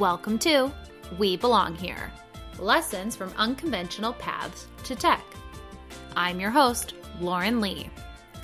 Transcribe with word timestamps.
Welcome 0.00 0.40
to 0.40 0.72
We 1.18 1.36
Belong 1.36 1.76
Here 1.76 2.10
Lessons 2.58 3.14
from 3.14 3.32
Unconventional 3.36 4.12
Paths 4.14 4.66
to 4.82 4.96
Tech. 4.96 5.24
I'm 6.16 6.40
your 6.40 6.50
host, 6.50 6.94
Lauren 7.20 7.60
Lee. 7.60 7.88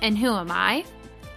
And 0.01 0.17
who 0.17 0.31
am 0.31 0.49
I? 0.49 0.85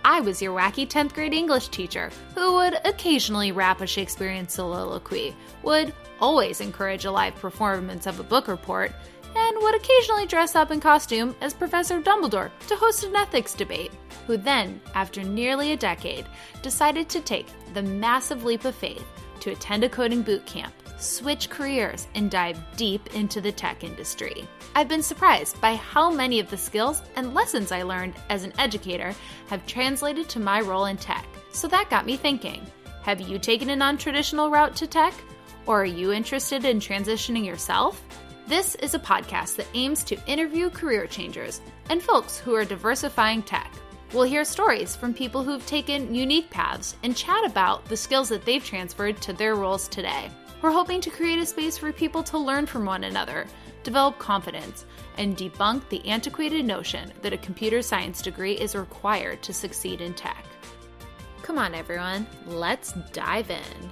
I 0.04 0.20
was 0.20 0.40
your 0.40 0.56
wacky 0.56 0.86
10th 0.86 1.14
grade 1.14 1.34
English 1.34 1.66
teacher 1.66 2.12
who 2.36 2.54
would 2.54 2.78
occasionally 2.84 3.50
rap 3.50 3.80
a 3.80 3.88
Shakespearean 3.88 4.48
soliloquy, 4.48 5.34
would 5.64 5.92
always 6.20 6.60
encourage 6.60 7.06
a 7.06 7.10
live 7.10 7.34
performance 7.34 8.06
of 8.06 8.20
a 8.20 8.24
book 8.24 8.46
report, 8.46 8.92
and 9.34 9.56
would 9.62 9.74
occasionally 9.74 10.26
dress 10.26 10.54
up 10.54 10.70
in 10.70 10.78
costume 10.78 11.34
as 11.40 11.52
Professor 11.52 12.00
Dumbledore 12.00 12.52
to 12.68 12.76
host 12.76 13.02
an 13.02 13.16
ethics 13.16 13.52
debate, 13.52 13.90
who 14.28 14.36
then, 14.36 14.80
after 14.94 15.24
nearly 15.24 15.72
a 15.72 15.76
decade, 15.76 16.26
decided 16.62 17.08
to 17.08 17.20
take 17.20 17.48
the 17.74 17.82
massive 17.82 18.44
leap 18.44 18.64
of 18.64 18.76
faith 18.76 19.04
to 19.44 19.52
attend 19.52 19.84
a 19.84 19.88
coding 19.90 20.22
boot 20.22 20.44
camp, 20.46 20.72
switch 20.96 21.50
careers, 21.50 22.08
and 22.14 22.30
dive 22.30 22.58
deep 22.78 23.14
into 23.14 23.42
the 23.42 23.52
tech 23.52 23.84
industry. 23.84 24.48
I've 24.74 24.88
been 24.88 25.02
surprised 25.02 25.60
by 25.60 25.74
how 25.74 26.10
many 26.10 26.40
of 26.40 26.48
the 26.48 26.56
skills 26.56 27.02
and 27.14 27.34
lessons 27.34 27.70
I 27.70 27.82
learned 27.82 28.14
as 28.30 28.44
an 28.44 28.54
educator 28.58 29.14
have 29.48 29.66
translated 29.66 30.30
to 30.30 30.40
my 30.40 30.62
role 30.62 30.86
in 30.86 30.96
tech. 30.96 31.26
So 31.52 31.68
that 31.68 31.90
got 31.90 32.06
me 32.06 32.16
thinking 32.16 32.66
have 33.02 33.20
you 33.20 33.38
taken 33.38 33.68
a 33.68 33.76
non 33.76 33.98
traditional 33.98 34.50
route 34.50 34.74
to 34.76 34.86
tech? 34.86 35.12
Or 35.66 35.82
are 35.82 35.84
you 35.84 36.10
interested 36.10 36.64
in 36.64 36.80
transitioning 36.80 37.44
yourself? 37.44 38.02
This 38.46 38.76
is 38.76 38.94
a 38.94 38.98
podcast 38.98 39.56
that 39.56 39.68
aims 39.74 40.04
to 40.04 40.26
interview 40.26 40.70
career 40.70 41.06
changers 41.06 41.60
and 41.90 42.02
folks 42.02 42.38
who 42.38 42.54
are 42.54 42.64
diversifying 42.64 43.42
tech. 43.42 43.70
We'll 44.14 44.22
hear 44.22 44.44
stories 44.44 44.94
from 44.94 45.12
people 45.12 45.42
who've 45.42 45.66
taken 45.66 46.14
unique 46.14 46.48
paths 46.48 46.94
and 47.02 47.16
chat 47.16 47.44
about 47.44 47.84
the 47.86 47.96
skills 47.96 48.28
that 48.28 48.44
they've 48.44 48.64
transferred 48.64 49.20
to 49.22 49.32
their 49.32 49.56
roles 49.56 49.88
today. 49.88 50.30
We're 50.62 50.70
hoping 50.70 51.00
to 51.00 51.10
create 51.10 51.40
a 51.40 51.44
space 51.44 51.76
for 51.76 51.92
people 51.92 52.22
to 52.22 52.38
learn 52.38 52.66
from 52.66 52.84
one 52.84 53.02
another, 53.02 53.44
develop 53.82 54.20
confidence, 54.20 54.86
and 55.18 55.36
debunk 55.36 55.88
the 55.88 56.06
antiquated 56.06 56.64
notion 56.64 57.12
that 57.22 57.32
a 57.32 57.38
computer 57.38 57.82
science 57.82 58.22
degree 58.22 58.52
is 58.52 58.76
required 58.76 59.42
to 59.42 59.52
succeed 59.52 60.00
in 60.00 60.14
tech. 60.14 60.46
Come 61.42 61.58
on, 61.58 61.74
everyone, 61.74 62.28
let's 62.46 62.92
dive 63.12 63.50
in. 63.50 63.90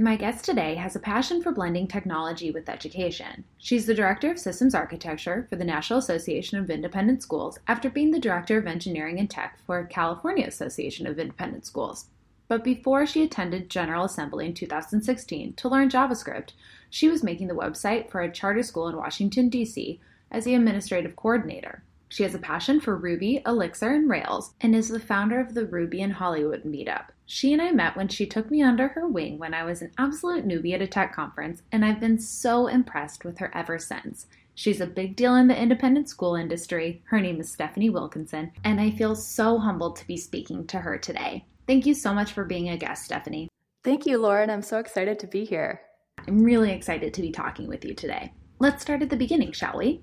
My 0.00 0.14
guest 0.14 0.44
today 0.44 0.76
has 0.76 0.94
a 0.94 1.00
passion 1.00 1.42
for 1.42 1.50
blending 1.50 1.88
technology 1.88 2.52
with 2.52 2.68
education. 2.68 3.42
She's 3.58 3.84
the 3.84 3.96
Director 3.96 4.30
of 4.30 4.38
Systems 4.38 4.72
Architecture 4.72 5.48
for 5.50 5.56
the 5.56 5.64
National 5.64 5.98
Association 5.98 6.56
of 6.56 6.70
Independent 6.70 7.20
Schools 7.20 7.58
after 7.66 7.90
being 7.90 8.12
the 8.12 8.20
Director 8.20 8.58
of 8.58 8.68
Engineering 8.68 9.18
and 9.18 9.28
Tech 9.28 9.58
for 9.66 9.84
California 9.86 10.46
Association 10.46 11.08
of 11.08 11.18
Independent 11.18 11.66
Schools. 11.66 12.06
But 12.46 12.62
before 12.62 13.06
she 13.06 13.24
attended 13.24 13.70
General 13.70 14.04
Assembly 14.04 14.46
in 14.46 14.54
2016 14.54 15.54
to 15.54 15.68
learn 15.68 15.90
JavaScript, 15.90 16.50
she 16.88 17.08
was 17.08 17.24
making 17.24 17.48
the 17.48 17.54
website 17.54 18.08
for 18.08 18.20
a 18.20 18.30
charter 18.30 18.62
school 18.62 18.86
in 18.86 18.96
Washington, 18.96 19.48
D.C. 19.48 19.98
as 20.30 20.44
the 20.44 20.54
administrative 20.54 21.16
coordinator. 21.16 21.82
She 22.08 22.22
has 22.22 22.34
a 22.34 22.38
passion 22.38 22.80
for 22.80 22.96
Ruby, 22.96 23.42
Elixir, 23.46 23.90
and 23.90 24.08
Rails, 24.08 24.54
and 24.60 24.74
is 24.74 24.88
the 24.88 24.98
founder 24.98 25.40
of 25.40 25.54
the 25.54 25.66
Ruby 25.66 26.00
in 26.00 26.10
Hollywood 26.10 26.64
meetup. 26.64 27.08
She 27.26 27.52
and 27.52 27.60
I 27.60 27.72
met 27.72 27.96
when 27.96 28.08
she 28.08 28.26
took 28.26 28.50
me 28.50 28.62
under 28.62 28.88
her 28.88 29.06
wing 29.06 29.38
when 29.38 29.52
I 29.52 29.64
was 29.64 29.82
an 29.82 29.92
absolute 29.98 30.46
newbie 30.46 30.72
at 30.74 30.80
a 30.80 30.86
tech 30.86 31.14
conference, 31.14 31.62
and 31.70 31.84
I've 31.84 32.00
been 32.00 32.18
so 32.18 32.66
impressed 32.66 33.24
with 33.24 33.38
her 33.38 33.54
ever 33.54 33.78
since. 33.78 34.26
She's 34.54 34.80
a 34.80 34.86
big 34.86 35.14
deal 35.14 35.36
in 35.36 35.46
the 35.46 35.56
independent 35.56 36.08
school 36.08 36.34
industry. 36.34 37.02
Her 37.04 37.20
name 37.20 37.38
is 37.40 37.52
Stephanie 37.52 37.90
Wilkinson, 37.90 38.50
and 38.64 38.80
I 38.80 38.90
feel 38.90 39.14
so 39.14 39.58
humbled 39.58 39.96
to 39.96 40.06
be 40.06 40.16
speaking 40.16 40.66
to 40.68 40.78
her 40.78 40.96
today. 40.98 41.44
Thank 41.66 41.84
you 41.84 41.94
so 41.94 42.14
much 42.14 42.32
for 42.32 42.44
being 42.44 42.70
a 42.70 42.76
guest, 42.78 43.04
Stephanie. 43.04 43.48
Thank 43.84 44.06
you, 44.06 44.18
Lauren. 44.18 44.50
I'm 44.50 44.62
so 44.62 44.78
excited 44.78 45.18
to 45.20 45.26
be 45.26 45.44
here. 45.44 45.82
I'm 46.26 46.42
really 46.42 46.72
excited 46.72 47.14
to 47.14 47.22
be 47.22 47.30
talking 47.30 47.68
with 47.68 47.84
you 47.84 47.94
today. 47.94 48.32
Let's 48.58 48.82
start 48.82 49.02
at 49.02 49.10
the 49.10 49.16
beginning, 49.16 49.52
shall 49.52 49.78
we? 49.78 50.00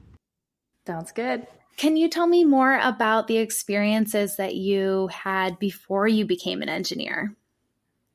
Sounds 0.87 1.11
good. 1.11 1.47
Can 1.77 1.97
you 1.97 2.07
tell 2.07 2.27
me 2.27 2.45
more 2.45 2.79
about 2.81 3.27
the 3.27 3.37
experiences 3.37 4.37
that 4.37 4.55
you 4.55 5.07
had 5.07 5.59
before 5.59 6.07
you 6.07 6.25
became 6.25 6.61
an 6.61 6.69
engineer? 6.69 7.35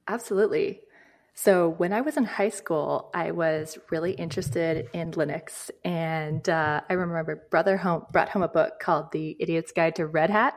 Absolutely. 0.08 0.80
So, 1.34 1.68
when 1.68 1.92
I 1.92 2.00
was 2.00 2.16
in 2.16 2.24
high 2.24 2.48
school, 2.48 3.10
I 3.14 3.30
was 3.30 3.78
really 3.90 4.12
interested 4.12 4.88
in 4.92 5.12
Linux. 5.12 5.70
And 5.84 6.46
uh, 6.48 6.80
I 6.88 6.92
remember 6.94 7.46
brother 7.50 7.76
home, 7.76 8.04
brought 8.12 8.28
home 8.28 8.42
a 8.42 8.48
book 8.48 8.78
called 8.80 9.12
The 9.12 9.36
Idiot's 9.38 9.72
Guide 9.72 9.96
to 9.96 10.06
Red 10.06 10.30
Hat. 10.30 10.54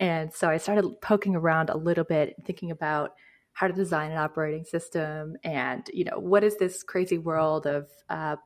And 0.00 0.32
so 0.32 0.48
I 0.48 0.56
started 0.58 1.00
poking 1.02 1.36
around 1.36 1.70
a 1.70 1.76
little 1.76 2.04
bit, 2.04 2.36
thinking 2.46 2.70
about 2.70 3.14
how 3.52 3.66
to 3.68 3.72
design 3.72 4.10
an 4.10 4.18
operating 4.18 4.64
system 4.64 5.36
and, 5.44 5.88
you 5.92 6.04
know, 6.04 6.18
what 6.18 6.42
is 6.42 6.56
this 6.56 6.82
crazy 6.82 7.18
world 7.18 7.66
of 7.66 7.88
uh, 8.08 8.36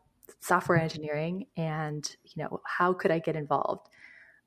software 0.41 0.79
engineering 0.79 1.47
and 1.57 2.17
you 2.25 2.43
know 2.43 2.61
how 2.65 2.93
could 2.93 3.11
i 3.11 3.19
get 3.19 3.37
involved? 3.37 3.89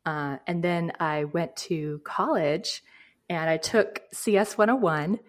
Uh, 0.06 0.38
and 0.47 0.64
then 0.64 0.92
i 1.00 1.24
went 1.25 1.56
to 1.56 2.02
college 2.03 2.84
and 3.30 3.50
i 3.50 3.58
took 3.58 4.02
cs 4.12 4.58
101 4.58 5.20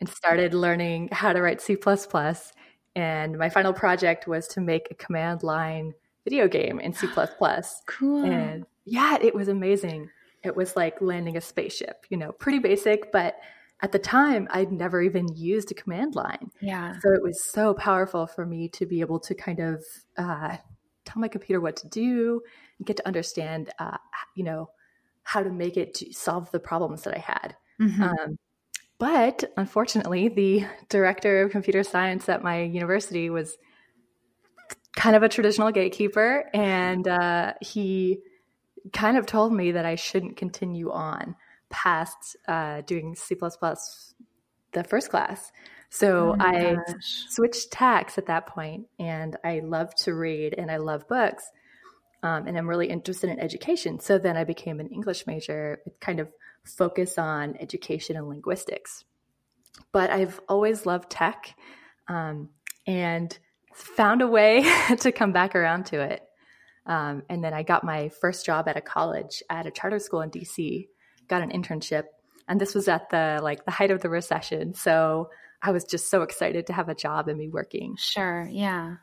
and 0.00 0.08
started 0.08 0.54
learning 0.54 1.08
how 1.12 1.32
to 1.32 1.40
write 1.40 1.60
c++ 1.60 1.76
and 2.94 3.38
my 3.38 3.48
final 3.48 3.72
project 3.72 4.26
was 4.26 4.46
to 4.48 4.60
make 4.60 4.88
a 4.90 4.94
command 4.94 5.42
line 5.42 5.94
video 6.24 6.46
game 6.48 6.78
in 6.80 6.92
c++ 6.92 7.06
cool. 7.86 8.24
And 8.24 8.66
yeah 8.84 9.18
it 9.20 9.34
was 9.34 9.48
amazing. 9.48 10.10
It 10.44 10.54
was 10.54 10.76
like 10.76 11.00
landing 11.00 11.36
a 11.36 11.40
spaceship 11.40 12.06
you 12.10 12.16
know 12.16 12.32
pretty 12.32 12.58
basic 12.58 13.10
but 13.12 13.36
at 13.80 13.92
the 13.92 13.98
time 13.98 14.48
I'd 14.50 14.72
never 14.72 15.00
even 15.00 15.28
used 15.36 15.70
a 15.70 15.74
command 15.74 16.14
line. 16.14 16.50
Yeah. 16.60 16.98
So 17.00 17.12
it 17.12 17.22
was 17.22 17.44
so 17.44 17.74
powerful 17.74 18.26
for 18.26 18.44
me 18.44 18.68
to 18.70 18.86
be 18.86 19.00
able 19.00 19.20
to 19.20 19.34
kind 19.34 19.60
of 19.60 19.84
uh, 20.16 20.56
tell 21.04 21.20
my 21.20 21.28
computer 21.28 21.60
what 21.60 21.76
to 21.76 21.88
do 21.88 22.42
and 22.78 22.86
get 22.86 22.96
to 22.96 23.06
understand, 23.06 23.70
uh, 23.78 23.98
you 24.34 24.44
know, 24.44 24.70
how 25.22 25.42
to 25.42 25.50
make 25.50 25.76
it 25.76 25.94
to 25.94 26.12
solve 26.12 26.50
the 26.50 26.60
problems 26.60 27.02
that 27.02 27.14
I 27.14 27.18
had. 27.18 27.56
Mm-hmm. 27.80 28.02
Um, 28.02 28.38
but 28.98 29.44
unfortunately, 29.56 30.28
the 30.28 30.66
director 30.88 31.42
of 31.42 31.52
computer 31.52 31.84
science 31.84 32.28
at 32.28 32.42
my 32.42 32.62
university 32.62 33.30
was 33.30 33.56
kind 34.96 35.14
of 35.14 35.22
a 35.22 35.28
traditional 35.28 35.70
gatekeeper, 35.70 36.46
and 36.52 37.06
uh, 37.06 37.54
he 37.60 38.18
kind 38.92 39.16
of 39.16 39.26
told 39.26 39.52
me 39.52 39.72
that 39.72 39.84
I 39.84 39.94
shouldn't 39.94 40.36
continue 40.36 40.90
on 40.90 41.36
past 41.70 42.36
uh, 42.46 42.82
doing 42.82 43.14
C 43.14 43.34
the 44.72 44.84
first 44.84 45.10
class. 45.10 45.52
So 45.90 46.34
oh 46.38 46.42
I 46.42 46.74
gosh. 46.74 47.24
switched 47.30 47.72
tacks 47.72 48.18
at 48.18 48.26
that 48.26 48.46
point, 48.46 48.86
and 48.98 49.36
I 49.42 49.60
love 49.60 49.94
to 50.02 50.14
read 50.14 50.54
and 50.56 50.70
I 50.70 50.76
love 50.76 51.08
books, 51.08 51.44
um, 52.22 52.46
and 52.46 52.58
I'm 52.58 52.68
really 52.68 52.88
interested 52.88 53.30
in 53.30 53.40
education. 53.40 53.98
So 54.00 54.18
then 54.18 54.36
I 54.36 54.44
became 54.44 54.80
an 54.80 54.88
English 54.88 55.26
major 55.26 55.80
with 55.84 55.98
kind 56.00 56.20
of 56.20 56.28
focus 56.64 57.16
on 57.16 57.56
education 57.58 58.16
and 58.16 58.28
linguistics. 58.28 59.04
But 59.92 60.10
I've 60.10 60.40
always 60.48 60.84
loved 60.84 61.10
tech, 61.10 61.54
um, 62.08 62.50
and 62.86 63.38
found 63.74 64.22
a 64.22 64.26
way 64.26 64.66
to 65.00 65.12
come 65.12 65.32
back 65.32 65.54
around 65.54 65.86
to 65.86 66.00
it. 66.00 66.22
Um, 66.84 67.22
and 67.28 67.44
then 67.44 67.52
I 67.52 67.62
got 67.62 67.84
my 67.84 68.08
first 68.08 68.46
job 68.46 68.66
at 68.66 68.76
a 68.76 68.80
college 68.80 69.42
at 69.50 69.66
a 69.66 69.70
charter 69.70 69.98
school 69.98 70.22
in 70.22 70.30
DC 70.30 70.88
got 71.28 71.42
an 71.42 71.50
internship 71.50 72.04
and 72.48 72.60
this 72.60 72.74
was 72.74 72.88
at 72.88 73.10
the 73.10 73.40
like 73.42 73.64
the 73.64 73.70
height 73.70 73.90
of 73.90 74.00
the 74.00 74.08
recession 74.08 74.74
so 74.74 75.28
i 75.62 75.70
was 75.70 75.84
just 75.84 76.10
so 76.10 76.22
excited 76.22 76.66
to 76.66 76.72
have 76.72 76.88
a 76.88 76.94
job 76.94 77.28
and 77.28 77.38
be 77.38 77.48
working. 77.48 77.96
Sure 77.96 78.48
yeah. 78.50 78.96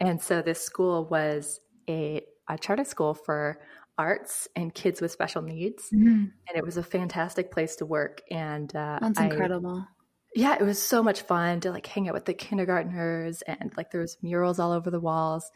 And 0.00 0.22
so 0.22 0.42
this 0.42 0.60
school 0.60 1.06
was 1.06 1.60
a, 1.88 2.22
a 2.48 2.56
charter 2.56 2.84
school 2.84 3.14
for 3.14 3.58
arts 3.96 4.46
and 4.54 4.72
kids 4.72 5.00
with 5.00 5.10
special 5.10 5.42
needs 5.42 5.90
mm-hmm. 5.92 6.26
and 6.48 6.56
it 6.56 6.64
was 6.64 6.76
a 6.76 6.84
fantastic 6.84 7.50
place 7.50 7.76
to 7.76 7.86
work 7.86 8.22
and 8.30 8.74
uh, 8.76 8.98
that's 9.02 9.18
incredible. 9.18 9.84
I, 9.88 9.92
yeah 10.36 10.54
it 10.54 10.62
was 10.62 10.80
so 10.80 11.02
much 11.02 11.22
fun 11.22 11.60
to 11.60 11.72
like 11.72 11.86
hang 11.86 12.08
out 12.08 12.14
with 12.14 12.24
the 12.24 12.34
kindergartners 12.34 13.42
and 13.42 13.72
like 13.76 13.90
there 13.90 14.00
was 14.00 14.16
murals 14.22 14.60
all 14.60 14.70
over 14.70 14.88
the 14.88 15.00
walls 15.00 15.50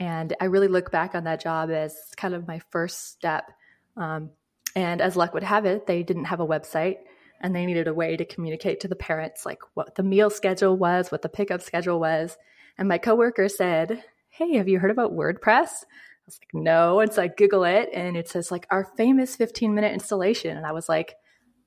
and 0.00 0.34
i 0.40 0.46
really 0.46 0.66
look 0.66 0.90
back 0.90 1.14
on 1.14 1.22
that 1.24 1.40
job 1.40 1.70
as 1.70 1.96
kind 2.16 2.34
of 2.34 2.48
my 2.48 2.60
first 2.70 3.12
step 3.12 3.52
um, 3.96 4.30
and 4.74 5.00
as 5.00 5.16
luck 5.16 5.34
would 5.34 5.42
have 5.42 5.66
it, 5.66 5.86
they 5.86 6.02
didn't 6.02 6.24
have 6.24 6.40
a 6.40 6.46
website 6.46 6.96
and 7.40 7.54
they 7.54 7.66
needed 7.66 7.88
a 7.88 7.94
way 7.94 8.16
to 8.16 8.24
communicate 8.24 8.80
to 8.80 8.88
the 8.88 8.96
parents 8.96 9.44
like 9.44 9.60
what 9.74 9.94
the 9.94 10.02
meal 10.02 10.30
schedule 10.30 10.76
was, 10.76 11.10
what 11.10 11.22
the 11.22 11.28
pickup 11.28 11.62
schedule 11.62 12.00
was. 12.00 12.36
And 12.78 12.88
my 12.88 12.98
coworker 12.98 13.48
said, 13.48 14.02
Hey, 14.30 14.56
have 14.56 14.68
you 14.68 14.80
heard 14.80 14.90
about 14.90 15.12
WordPress? 15.12 15.68
I 15.84 16.26
was 16.26 16.40
like, 16.40 16.54
no. 16.54 17.00
And 17.00 17.12
so 17.12 17.22
I 17.22 17.28
Google 17.28 17.64
it 17.64 17.90
and 17.92 18.16
it 18.16 18.28
says 18.28 18.50
like 18.50 18.66
our 18.70 18.84
famous 18.96 19.36
15 19.36 19.74
minute 19.74 19.92
installation. 19.92 20.56
And 20.56 20.66
I 20.66 20.72
was 20.72 20.88
like, 20.88 21.14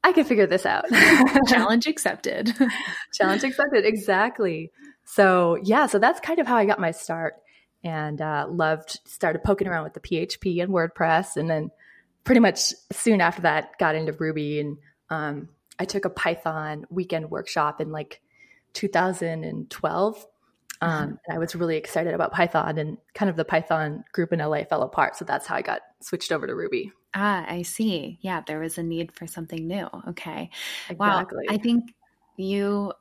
I 0.03 0.11
can 0.11 0.25
figure 0.25 0.47
this 0.47 0.65
out. 0.65 0.85
Challenge 1.47 1.87
accepted. 1.87 2.53
Challenge 3.13 3.43
accepted. 3.43 3.85
Exactly. 3.85 4.71
So 5.05 5.57
yeah, 5.63 5.85
so 5.85 5.99
that's 5.99 6.19
kind 6.19 6.39
of 6.39 6.47
how 6.47 6.57
I 6.57 6.65
got 6.65 6.79
my 6.79 6.91
start 6.91 7.35
and 7.83 8.19
uh, 8.19 8.47
loved, 8.49 8.99
started 9.05 9.43
poking 9.43 9.67
around 9.67 9.83
with 9.83 9.93
the 9.93 9.99
PHP 9.99 10.61
and 10.61 10.71
WordPress 10.71 11.37
and 11.37 11.49
then 11.49 11.69
pretty 12.27 12.41
much 12.41 12.73
soon 12.91 13.21
after 13.21 13.43
that, 13.43 13.79
got 13.79 13.95
into 13.95 14.11
Ruby 14.11 14.59
and 14.59 14.77
um, 15.09 15.47
I 15.79 15.85
took 15.85 16.03
a 16.03 16.09
Python 16.09 16.85
weekend 16.89 17.31
workshop 17.31 17.79
in 17.79 17.89
like 17.89 18.21
2012. 18.73 20.25
Um, 20.79 21.19
and 21.25 21.35
I 21.35 21.39
was 21.39 21.55
really 21.55 21.77
excited 21.77 22.13
about 22.13 22.33
Python, 22.33 22.77
and 22.77 22.97
kind 23.15 23.29
of 23.29 23.35
the 23.35 23.45
Python 23.45 24.03
group 24.11 24.31
in 24.31 24.39
LA 24.39 24.63
fell 24.65 24.83
apart. 24.83 25.15
So 25.15 25.25
that's 25.25 25.47
how 25.47 25.55
I 25.55 25.61
got 25.63 25.81
switched 26.01 26.31
over 26.31 26.45
to 26.45 26.53
Ruby. 26.53 26.91
Ah, 27.15 27.45
I 27.47 27.63
see. 27.63 28.19
Yeah, 28.21 28.41
there 28.45 28.59
was 28.59 28.77
a 28.77 28.83
need 28.83 29.11
for 29.13 29.25
something 29.25 29.65
new. 29.65 29.87
Okay. 30.09 30.51
Exactly. 30.89 31.45
Wow. 31.47 31.55
I 31.55 31.57
think 31.57 31.95
you 32.35 32.91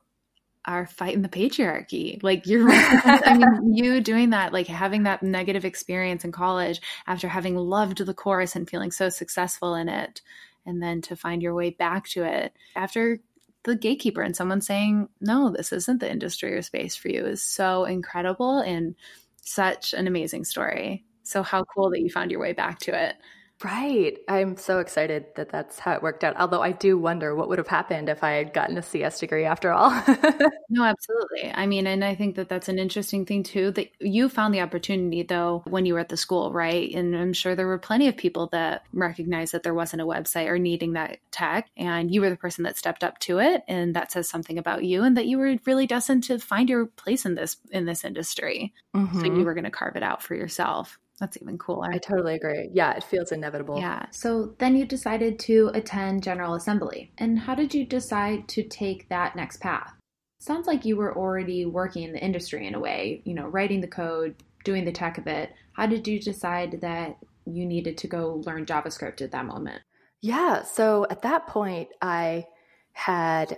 are 0.67 0.85
fighting 0.85 1.21
the 1.21 1.29
patriarchy. 1.29 2.21
Like 2.21 2.45
you're, 2.45 2.69
I 2.69 3.37
mean, 3.37 3.73
you 3.75 4.01
doing 4.01 4.31
that, 4.31 4.53
like 4.53 4.67
having 4.67 5.03
that 5.03 5.23
negative 5.23 5.65
experience 5.65 6.25
in 6.25 6.31
college 6.31 6.81
after 7.07 7.27
having 7.27 7.55
loved 7.55 8.05
the 8.05 8.13
course 8.13 8.55
and 8.55 8.69
feeling 8.69 8.91
so 8.91 9.09
successful 9.09 9.73
in 9.75 9.87
it, 9.89 10.21
and 10.65 10.83
then 10.83 11.01
to 11.03 11.15
find 11.15 11.41
your 11.41 11.55
way 11.55 11.69
back 11.69 12.07
to 12.09 12.23
it 12.23 12.53
after 12.75 13.19
the 13.63 13.75
gatekeeper 13.75 14.21
and 14.21 14.35
someone 14.35 14.61
saying, 14.61 15.09
no, 15.19 15.49
this 15.49 15.73
isn't 15.73 15.99
the 15.99 16.11
industry 16.11 16.53
or 16.53 16.61
space 16.61 16.95
for 16.95 17.09
you 17.09 17.25
is 17.25 17.41
so 17.41 17.85
incredible 17.85 18.59
and 18.59 18.95
such 19.41 19.93
an 19.93 20.07
amazing 20.07 20.45
story. 20.45 21.05
So, 21.23 21.43
how 21.43 21.63
cool 21.63 21.89
that 21.91 22.01
you 22.01 22.09
found 22.09 22.31
your 22.31 22.39
way 22.39 22.53
back 22.53 22.79
to 22.81 23.07
it. 23.07 23.15
Right. 23.63 24.19
I'm 24.27 24.55
so 24.55 24.77
excited 24.79 25.25
that 25.35 25.49
that's 25.49 25.79
how 25.79 25.93
it 25.93 26.03
worked 26.03 26.23
out. 26.23 26.37
Although 26.37 26.61
I 26.61 26.73
do 26.73 26.95
wonder 26.95 27.33
what 27.33 27.49
would 27.49 27.57
have 27.57 27.67
happened 27.67 28.07
if 28.07 28.23
I 28.23 28.33
had 28.33 28.53
gotten 28.53 28.77
a 28.77 28.83
CS 28.83 29.19
degree 29.19 29.45
after 29.45 29.71
all. 29.71 29.89
no, 30.69 30.83
absolutely. 30.83 31.51
I 31.51 31.65
mean, 31.65 31.87
and 31.87 32.05
I 32.05 32.13
think 32.13 32.35
that 32.35 32.49
that's 32.49 32.69
an 32.69 32.77
interesting 32.77 33.25
thing 33.25 33.41
too 33.41 33.71
that 33.71 33.89
you 33.99 34.29
found 34.29 34.53
the 34.53 34.61
opportunity 34.61 35.23
though 35.23 35.63
when 35.65 35.87
you 35.87 35.95
were 35.95 35.99
at 35.99 36.09
the 36.09 36.17
school, 36.17 36.51
right? 36.51 36.93
And 36.93 37.15
I'm 37.15 37.33
sure 37.33 37.55
there 37.55 37.65
were 37.65 37.79
plenty 37.79 38.07
of 38.07 38.15
people 38.15 38.47
that 38.51 38.83
recognized 38.93 39.53
that 39.53 39.63
there 39.63 39.73
wasn't 39.73 40.03
a 40.03 40.05
website 40.05 40.47
or 40.47 40.59
needing 40.59 40.93
that 40.93 41.17
tech 41.31 41.67
and 41.75 42.13
you 42.13 42.21
were 42.21 42.29
the 42.29 42.37
person 42.37 42.63
that 42.65 42.77
stepped 42.77 43.03
up 43.03 43.17
to 43.19 43.39
it 43.39 43.63
and 43.67 43.95
that 43.95 44.11
says 44.11 44.29
something 44.29 44.59
about 44.59 44.83
you 44.83 45.03
and 45.03 45.17
that 45.17 45.25
you 45.25 45.39
were 45.39 45.57
really 45.65 45.87
destined 45.87 46.23
to 46.25 46.37
find 46.37 46.69
your 46.69 46.85
place 46.85 47.25
in 47.25 47.33
this 47.33 47.57
in 47.71 47.85
this 47.85 48.03
industry. 48.03 48.71
Mm-hmm. 48.95 49.19
So 49.19 49.25
you 49.25 49.43
were 49.43 49.55
going 49.55 49.63
to 49.63 49.71
carve 49.71 49.95
it 49.95 50.03
out 50.03 50.21
for 50.21 50.35
yourself. 50.35 50.99
That's 51.19 51.37
even 51.41 51.57
cooler. 51.57 51.89
I 51.91 51.97
totally 51.97 52.35
agree. 52.35 52.69
Yeah, 52.73 52.91
it 52.93 53.03
feels 53.03 53.31
inevitable. 53.31 53.79
Yeah. 53.79 54.05
So 54.11 54.55
then 54.59 54.75
you 54.75 54.85
decided 54.85 55.39
to 55.39 55.71
attend 55.73 56.23
General 56.23 56.53
Assembly. 56.53 57.11
And 57.17 57.39
how 57.39 57.55
did 57.55 57.73
you 57.73 57.85
decide 57.85 58.47
to 58.49 58.63
take 58.63 59.09
that 59.09 59.35
next 59.35 59.59
path? 59.59 59.93
Sounds 60.39 60.67
like 60.67 60.85
you 60.85 60.95
were 60.95 61.17
already 61.17 61.65
working 61.65 62.03
in 62.03 62.13
the 62.13 62.23
industry 62.23 62.67
in 62.67 62.75
a 62.75 62.79
way, 62.79 63.23
you 63.25 63.33
know, 63.33 63.47
writing 63.47 63.81
the 63.81 63.87
code, 63.87 64.35
doing 64.63 64.85
the 64.85 64.91
tech 64.91 65.17
of 65.17 65.25
it. 65.25 65.51
How 65.73 65.87
did 65.87 66.07
you 66.07 66.19
decide 66.19 66.81
that 66.81 67.17
you 67.45 67.65
needed 67.65 67.97
to 67.99 68.07
go 68.07 68.43
learn 68.45 68.65
JavaScript 68.65 69.21
at 69.21 69.31
that 69.31 69.45
moment? 69.45 69.81
Yeah. 70.21 70.61
So 70.63 71.07
at 71.09 71.23
that 71.23 71.47
point, 71.47 71.89
I 72.01 72.45
had, 72.93 73.57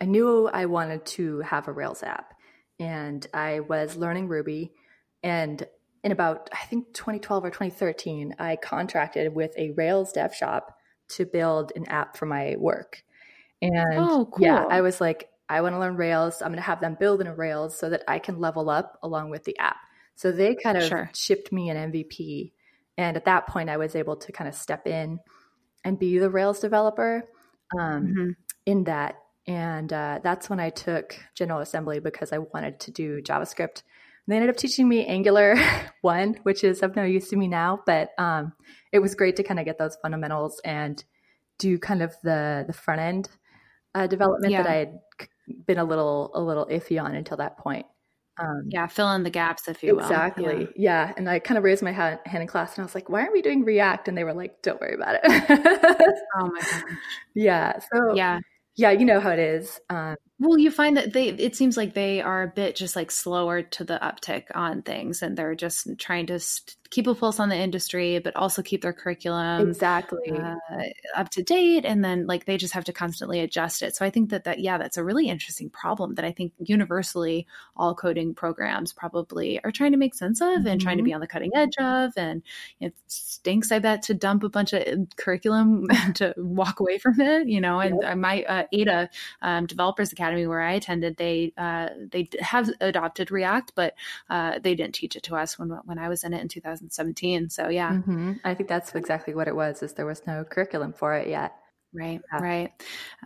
I 0.00 0.06
knew 0.06 0.48
I 0.48 0.66
wanted 0.66 1.06
to 1.06 1.40
have 1.40 1.68
a 1.68 1.72
Rails 1.72 2.02
app 2.02 2.34
and 2.80 3.24
I 3.32 3.60
was 3.60 3.96
learning 3.96 4.26
Ruby 4.26 4.72
and 5.22 5.64
in 6.02 6.12
about 6.12 6.48
I 6.52 6.64
think 6.66 6.92
2012 6.94 7.44
or 7.44 7.50
2013, 7.50 8.36
I 8.38 8.56
contracted 8.56 9.34
with 9.34 9.56
a 9.56 9.70
Rails 9.70 10.12
dev 10.12 10.34
shop 10.34 10.76
to 11.10 11.26
build 11.26 11.72
an 11.76 11.88
app 11.88 12.16
for 12.16 12.26
my 12.26 12.56
work. 12.58 13.02
And 13.62 13.98
oh, 13.98 14.28
cool. 14.32 14.46
yeah, 14.46 14.64
I 14.68 14.80
was 14.80 15.00
like, 15.00 15.28
I 15.48 15.60
want 15.60 15.74
to 15.74 15.78
learn 15.78 15.96
Rails. 15.96 16.40
I'm 16.40 16.48
going 16.48 16.56
to 16.56 16.62
have 16.62 16.80
them 16.80 16.96
build 16.98 17.20
in 17.20 17.26
a 17.26 17.34
Rails 17.34 17.76
so 17.76 17.90
that 17.90 18.04
I 18.08 18.18
can 18.18 18.38
level 18.38 18.70
up 18.70 18.98
along 19.02 19.30
with 19.30 19.44
the 19.44 19.58
app. 19.58 19.76
So 20.14 20.32
they 20.32 20.54
kind 20.54 20.78
of 20.78 20.84
sure. 20.84 21.10
shipped 21.14 21.52
me 21.52 21.68
an 21.68 21.92
MVP. 21.92 22.52
And 22.96 23.16
at 23.16 23.24
that 23.24 23.46
point, 23.46 23.68
I 23.68 23.76
was 23.76 23.96
able 23.96 24.16
to 24.16 24.32
kind 24.32 24.48
of 24.48 24.54
step 24.54 24.86
in 24.86 25.18
and 25.84 25.98
be 25.98 26.18
the 26.18 26.30
Rails 26.30 26.60
developer 26.60 27.24
um, 27.78 28.06
mm-hmm. 28.06 28.30
in 28.66 28.84
that. 28.84 29.16
And 29.46 29.92
uh, 29.92 30.20
that's 30.22 30.48
when 30.48 30.60
I 30.60 30.70
took 30.70 31.18
General 31.34 31.60
Assembly 31.60 31.98
because 31.98 32.32
I 32.32 32.38
wanted 32.38 32.78
to 32.80 32.90
do 32.90 33.20
JavaScript 33.20 33.82
they 34.28 34.36
ended 34.36 34.50
up 34.50 34.56
teaching 34.56 34.88
me 34.88 35.06
Angular 35.06 35.56
1, 36.02 36.40
which 36.42 36.64
is 36.64 36.82
of 36.82 36.96
no 36.96 37.04
use 37.04 37.28
to 37.30 37.36
me 37.36 37.48
now, 37.48 37.80
but 37.86 38.10
um, 38.18 38.52
it 38.92 39.00
was 39.00 39.14
great 39.14 39.36
to 39.36 39.42
kind 39.42 39.58
of 39.58 39.66
get 39.66 39.78
those 39.78 39.96
fundamentals 40.02 40.60
and 40.64 41.02
do 41.58 41.78
kind 41.78 42.02
of 42.02 42.14
the 42.22 42.64
the 42.66 42.72
front 42.72 43.00
end 43.00 43.28
uh, 43.94 44.06
development 44.06 44.52
yeah. 44.52 44.62
that 44.62 44.70
I 44.70 44.76
had 44.76 44.98
been 45.66 45.78
a 45.78 45.84
little 45.84 46.30
a 46.34 46.40
little 46.40 46.66
iffy 46.66 47.02
on 47.02 47.14
until 47.14 47.36
that 47.38 47.58
point. 47.58 47.86
Um, 48.38 48.68
yeah, 48.68 48.86
fill 48.86 49.12
in 49.12 49.22
the 49.22 49.30
gaps 49.30 49.68
if 49.68 49.82
you 49.82 49.98
exactly. 49.98 50.44
will. 50.44 50.50
Exactly. 50.50 50.82
Yeah. 50.82 51.06
yeah. 51.08 51.14
And 51.16 51.28
I 51.28 51.40
kind 51.40 51.58
of 51.58 51.64
raised 51.64 51.82
my 51.82 51.92
hand, 51.92 52.20
hand 52.24 52.40
in 52.40 52.48
class 52.48 52.74
and 52.74 52.82
I 52.82 52.86
was 52.86 52.94
like, 52.94 53.10
why 53.10 53.20
aren't 53.20 53.34
we 53.34 53.42
doing 53.42 53.64
React? 53.64 54.08
And 54.08 54.16
they 54.16 54.24
were 54.24 54.32
like, 54.32 54.62
don't 54.62 54.80
worry 54.80 54.94
about 54.94 55.16
it. 55.16 55.20
oh 56.38 56.46
my 56.46 56.60
gosh. 56.60 56.82
Yeah. 57.34 57.78
So, 57.92 58.14
yeah. 58.14 58.40
Yeah, 58.76 58.92
you 58.92 59.04
know 59.04 59.20
how 59.20 59.30
it 59.30 59.38
is. 59.38 59.78
Um, 59.90 60.16
well, 60.40 60.58
you 60.58 60.70
find 60.70 60.96
that 60.96 61.12
they 61.12 61.28
it 61.28 61.54
seems 61.54 61.76
like 61.76 61.92
they 61.92 62.22
are 62.22 62.42
a 62.42 62.48
bit 62.48 62.74
just 62.74 62.96
like 62.96 63.10
slower 63.10 63.60
to 63.60 63.84
the 63.84 63.98
uptick 64.02 64.44
on 64.54 64.80
things 64.80 65.20
and 65.20 65.36
they're 65.36 65.54
just 65.54 65.86
trying 65.98 66.26
to 66.28 66.40
st- 66.40 66.76
keep 66.90 67.06
a 67.06 67.14
pulse 67.14 67.38
on 67.38 67.48
the 67.48 67.56
industry, 67.56 68.18
but 68.18 68.34
also 68.34 68.62
keep 68.62 68.82
their 68.82 68.92
curriculum 68.92 69.68
exactly 69.68 70.32
uh, 70.32 70.56
up 71.14 71.30
to 71.30 71.42
date. 71.42 71.84
And 71.84 72.04
then 72.04 72.26
like 72.26 72.46
they 72.46 72.56
just 72.56 72.74
have 72.74 72.84
to 72.84 72.92
constantly 72.92 73.40
adjust 73.40 73.82
it. 73.82 73.94
So 73.94 74.04
I 74.04 74.10
think 74.10 74.30
that 74.30 74.44
that 74.44 74.58
yeah, 74.58 74.76
that's 74.76 74.96
a 74.96 75.04
really 75.04 75.28
interesting 75.28 75.70
problem 75.70 76.14
that 76.14 76.24
I 76.24 76.32
think 76.32 76.52
universally 76.58 77.46
all 77.76 77.94
coding 77.94 78.34
programs 78.34 78.92
probably 78.92 79.62
are 79.62 79.70
trying 79.70 79.92
to 79.92 79.98
make 79.98 80.14
sense 80.14 80.40
of 80.40 80.48
mm-hmm. 80.48 80.66
and 80.66 80.80
trying 80.80 80.96
to 80.96 81.04
be 81.04 81.10
mm-hmm. 81.10 81.16
on 81.16 81.20
the 81.20 81.26
cutting 81.28 81.52
edge 81.54 81.76
of. 81.78 82.12
And 82.16 82.42
it 82.80 82.94
stinks, 83.06 83.70
I 83.70 83.78
bet, 83.78 84.02
to 84.04 84.14
dump 84.14 84.42
a 84.42 84.48
bunch 84.48 84.72
of 84.72 84.82
curriculum 85.16 85.86
to 86.14 86.34
walk 86.38 86.80
away 86.80 86.98
from 86.98 87.20
it. 87.20 87.46
You 87.46 87.60
know, 87.60 87.78
and 87.78 88.00
yep. 88.02 88.16
my 88.16 88.42
uh, 88.42 88.64
Ada 88.72 89.10
um, 89.42 89.66
Developers 89.66 90.12
Academy 90.12 90.29
where 90.46 90.60
I 90.60 90.72
attended, 90.72 91.16
they 91.16 91.52
uh, 91.56 91.88
they 92.10 92.28
have 92.40 92.70
adopted 92.80 93.30
React, 93.30 93.72
but 93.74 93.94
uh, 94.28 94.58
they 94.58 94.74
didn't 94.74 94.94
teach 94.94 95.16
it 95.16 95.24
to 95.24 95.36
us 95.36 95.58
when 95.58 95.68
when 95.84 95.98
I 95.98 96.08
was 96.08 96.24
in 96.24 96.34
it 96.34 96.40
in 96.40 96.48
2017. 96.48 97.50
So 97.50 97.68
yeah, 97.68 97.92
mm-hmm. 97.92 98.34
I 98.44 98.54
think 98.54 98.68
that's 98.68 98.94
exactly 98.94 99.34
what 99.34 99.48
it 99.48 99.56
was. 99.56 99.82
Is 99.82 99.94
there 99.94 100.06
was 100.06 100.26
no 100.26 100.44
curriculum 100.44 100.92
for 100.92 101.14
it 101.14 101.28
yet. 101.28 101.54
Right, 101.92 102.20
yeah. 102.32 102.40
right. 102.40 102.72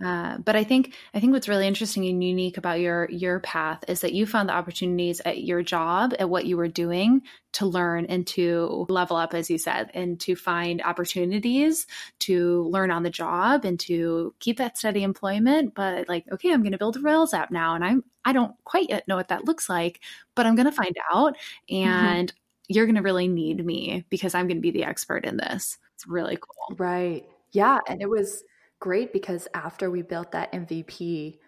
Uh, 0.02 0.38
but 0.38 0.56
I 0.56 0.64
think 0.64 0.94
I 1.12 1.20
think 1.20 1.34
what's 1.34 1.48
really 1.48 1.66
interesting 1.66 2.06
and 2.06 2.24
unique 2.24 2.56
about 2.56 2.80
your 2.80 3.10
your 3.10 3.40
path 3.40 3.84
is 3.88 4.00
that 4.00 4.14
you 4.14 4.24
found 4.24 4.48
the 4.48 4.54
opportunities 4.54 5.20
at 5.24 5.44
your 5.44 5.62
job 5.62 6.14
at 6.18 6.30
what 6.30 6.46
you 6.46 6.56
were 6.56 6.68
doing 6.68 7.22
to 7.52 7.66
learn 7.66 8.06
and 8.06 8.26
to 8.28 8.86
level 8.88 9.18
up, 9.18 9.34
as 9.34 9.50
you 9.50 9.58
said, 9.58 9.90
and 9.92 10.18
to 10.20 10.34
find 10.34 10.80
opportunities 10.80 11.86
to 12.20 12.62
learn 12.70 12.90
on 12.90 13.02
the 13.02 13.10
job 13.10 13.66
and 13.66 13.78
to 13.80 14.34
keep 14.40 14.56
that 14.56 14.78
steady 14.78 15.02
employment. 15.02 15.74
But 15.74 16.08
like, 16.08 16.24
okay, 16.32 16.50
I'm 16.50 16.62
going 16.62 16.72
to 16.72 16.78
build 16.78 16.96
a 16.96 17.00
Rails 17.00 17.34
app 17.34 17.50
now, 17.50 17.74
and 17.74 17.84
I'm 17.84 18.02
I 18.24 18.32
don't 18.32 18.54
quite 18.64 18.88
yet 18.88 19.06
know 19.06 19.16
what 19.16 19.28
that 19.28 19.44
looks 19.44 19.68
like, 19.68 20.00
but 20.34 20.46
I'm 20.46 20.56
going 20.56 20.66
to 20.66 20.72
find 20.72 20.96
out. 21.12 21.36
Mm-hmm. 21.70 21.86
And 21.86 22.28
mm-hmm 22.28 22.38
you're 22.68 22.86
going 22.86 22.96
to 22.96 23.02
really 23.02 23.28
need 23.28 23.64
me 23.64 24.04
because 24.08 24.34
I'm 24.34 24.46
going 24.46 24.56
to 24.56 24.62
be 24.62 24.70
the 24.70 24.84
expert 24.84 25.24
in 25.24 25.36
this. 25.36 25.78
It's 25.94 26.06
really 26.06 26.38
cool. 26.40 26.76
Right. 26.76 27.24
Yeah. 27.52 27.78
And 27.86 28.00
it 28.00 28.08
was 28.08 28.42
great 28.84 29.14
because 29.14 29.48
after 29.54 29.90
we 29.90 30.02
built 30.02 30.32
that 30.32 30.52
MVP, 30.52 31.38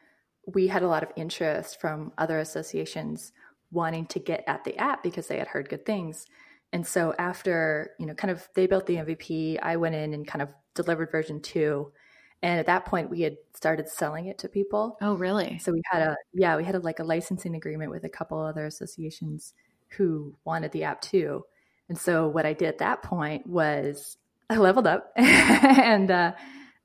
we 0.47 0.69
had 0.69 0.83
a 0.83 0.88
lot 0.88 1.02
of 1.02 1.11
interest 1.16 1.78
from 1.78 2.11
other 2.16 2.38
associations 2.38 3.31
wanting 3.71 4.07
to 4.07 4.19
get 4.19 4.43
at 4.47 4.64
the 4.64 4.75
app 4.78 5.02
because 5.02 5.26
they 5.26 5.37
had 5.37 5.49
heard 5.49 5.69
good 5.69 5.85
things. 5.85 6.25
And 6.73 6.87
so 6.87 7.14
after, 7.19 7.90
you 7.99 8.07
know, 8.07 8.14
kind 8.14 8.31
of 8.31 8.49
they 8.55 8.66
built 8.66 8.87
the 8.87 8.97
MVP, 8.97 9.59
I 9.62 9.76
went 9.76 9.95
in 9.95 10.14
and 10.14 10.26
kind 10.26 10.40
of 10.40 10.49
delivered 10.75 11.11
version 11.12 11.43
2. 11.43 11.93
And 12.43 12.59
at 12.59 12.64
that 12.66 12.87
point 12.87 13.11
we 13.11 13.21
had 13.21 13.37
started 13.52 13.87
selling 13.87 14.28
it 14.28 14.38
to 14.38 14.49
people. 14.49 14.97
Oh, 15.02 15.12
really? 15.12 15.59
So 15.59 15.73
we 15.73 15.83
had 15.93 16.00
a 16.00 16.16
yeah, 16.33 16.57
we 16.57 16.64
had 16.64 16.75
a, 16.75 16.78
like 16.78 17.00
a 17.00 17.05
licensing 17.05 17.55
agreement 17.55 17.90
with 17.90 18.05
a 18.05 18.09
couple 18.09 18.40
other 18.40 18.64
associations 18.64 19.52
who 19.90 20.35
wanted 20.47 20.73
the 20.73 20.85
app 20.85 21.02
too. 21.02 21.45
And 21.90 21.99
so 21.99 22.28
what 22.28 22.47
I 22.47 22.55
did 22.55 22.69
at 22.69 22.78
that 22.78 23.02
point 23.02 23.47
was 23.47 24.16
I 24.49 24.57
leveled 24.57 24.87
up 24.87 25.12
and 25.16 26.11
uh, 26.11 26.33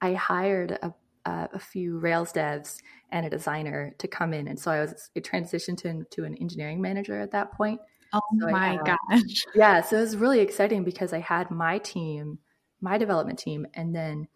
I 0.02 0.14
hired 0.14 0.80
a, 0.82 0.94
a, 1.26 1.60
few 1.60 2.00
Rails 2.00 2.34
devs 2.34 2.78
and 3.12 3.26
a 3.26 3.30
designer 3.30 3.94
to 4.00 4.08
come 4.08 4.34
in. 4.34 4.48
And 4.48 4.60
so 4.60 4.72
I 4.72 4.82
was 4.82 5.10
it 5.14 5.24
transitioned 5.24 5.78
to, 5.80 6.04
to 6.10 6.24
an 6.26 6.36
engineering 6.36 6.82
manager 6.82 7.20
at 7.20 7.32
that 7.32 7.52
point. 7.52 7.80
Oh 8.14 8.22
so 8.40 8.50
my 8.50 8.70
had, 8.70 8.86
gosh. 8.86 9.22
Yeah. 9.56 9.82
So 9.82 9.98
it 9.98 10.02
was 10.02 10.18
really 10.18 10.40
exciting 10.40 10.84
because 10.84 11.14
I 11.14 11.20
had 11.20 11.52
my 11.52 11.78
team, 11.78 12.40
my 12.82 12.98
development 12.98 13.40
team, 13.40 13.68
and 13.74 13.96
then 13.96 14.28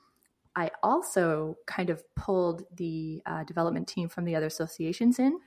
I 0.55 0.71
also 0.83 1.57
kind 1.65 1.89
of 1.89 2.01
pulled 2.15 2.63
the 2.77 3.21
uh, 3.25 3.43
development 3.43 3.87
team 3.87 4.07
from 4.07 4.23
the 4.23 4.35
other 4.35 4.45
associations 4.45 5.19
in. 5.19 5.37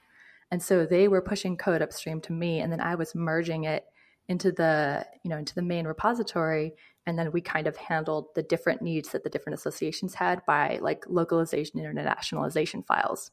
And 0.50 0.62
so 0.62 0.84
they 0.84 1.08
were 1.08 1.22
pushing 1.22 1.56
code 1.56 1.80
upstream 1.80 2.20
to 2.22 2.32
me, 2.32 2.60
and 2.60 2.72
then 2.72 2.80
I 2.80 2.94
was 2.94 3.14
merging 3.14 3.64
it 3.64 3.84
into 4.28 4.52
the 4.52 5.06
you 5.22 5.30
know 5.30 5.38
into 5.38 5.54
the 5.54 5.62
main 5.62 5.86
repository 5.86 6.72
and 7.06 7.18
then 7.18 7.32
we 7.32 7.40
kind 7.40 7.66
of 7.66 7.76
handled 7.76 8.26
the 8.34 8.42
different 8.42 8.82
needs 8.82 9.10
that 9.10 9.24
the 9.24 9.30
different 9.30 9.58
associations 9.58 10.14
had 10.14 10.44
by 10.46 10.78
like 10.82 11.04
localization 11.08 11.80
internationalization 11.80 12.84
files 12.86 13.30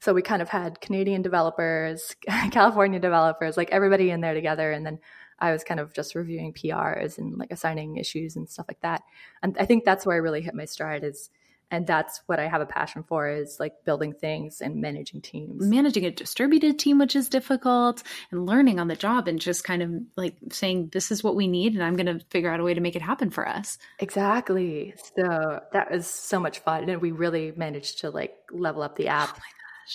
so 0.00 0.14
we 0.14 0.22
kind 0.22 0.42
of 0.42 0.48
had 0.48 0.80
canadian 0.80 1.22
developers 1.22 2.16
california 2.50 2.98
developers 2.98 3.56
like 3.56 3.70
everybody 3.70 4.10
in 4.10 4.20
there 4.20 4.34
together 4.34 4.72
and 4.72 4.84
then 4.84 4.98
I 5.40 5.52
was 5.52 5.64
kind 5.64 5.80
of 5.80 5.92
just 5.92 6.14
reviewing 6.14 6.52
PRs 6.52 7.18
and 7.18 7.38
like 7.38 7.50
assigning 7.50 7.96
issues 7.96 8.36
and 8.36 8.48
stuff 8.48 8.66
like 8.68 8.80
that. 8.80 9.02
And 9.42 9.56
I 9.58 9.64
think 9.64 9.84
that's 9.84 10.04
where 10.04 10.14
I 10.14 10.20
really 10.20 10.42
hit 10.42 10.54
my 10.54 10.66
stride 10.66 11.02
is 11.02 11.30
and 11.70 11.86
that's 11.86 12.20
what 12.26 12.40
I 12.40 12.48
have 12.48 12.60
a 12.60 12.66
passion 12.66 13.04
for 13.04 13.28
is 13.28 13.58
like 13.60 13.84
building 13.84 14.12
things 14.12 14.60
and 14.60 14.80
managing 14.80 15.20
teams. 15.20 15.66
Managing 15.66 16.04
a 16.04 16.10
distributed 16.10 16.78
team, 16.78 16.98
which 16.98 17.14
is 17.14 17.28
difficult, 17.28 18.02
and 18.30 18.46
learning 18.46 18.80
on 18.80 18.88
the 18.88 18.96
job 18.96 19.28
and 19.28 19.40
just 19.40 19.62
kind 19.62 19.82
of 19.82 19.90
like 20.16 20.36
saying, 20.50 20.90
this 20.92 21.12
is 21.12 21.22
what 21.22 21.36
we 21.36 21.46
need, 21.46 21.74
and 21.74 21.82
I'm 21.82 21.96
going 21.96 22.18
to 22.18 22.24
figure 22.30 22.50
out 22.50 22.60
a 22.60 22.64
way 22.64 22.74
to 22.74 22.80
make 22.80 22.96
it 22.96 23.02
happen 23.02 23.30
for 23.30 23.46
us. 23.46 23.78
Exactly. 23.98 24.94
So 25.16 25.60
that 25.72 25.90
was 25.90 26.06
so 26.06 26.40
much 26.40 26.58
fun. 26.60 26.88
And 26.88 27.00
we 27.00 27.12
really 27.12 27.52
managed 27.56 28.00
to 28.00 28.10
like 28.10 28.34
level 28.50 28.82
up 28.82 28.96
the 28.96 29.08
oh 29.08 29.12
app 29.12 29.40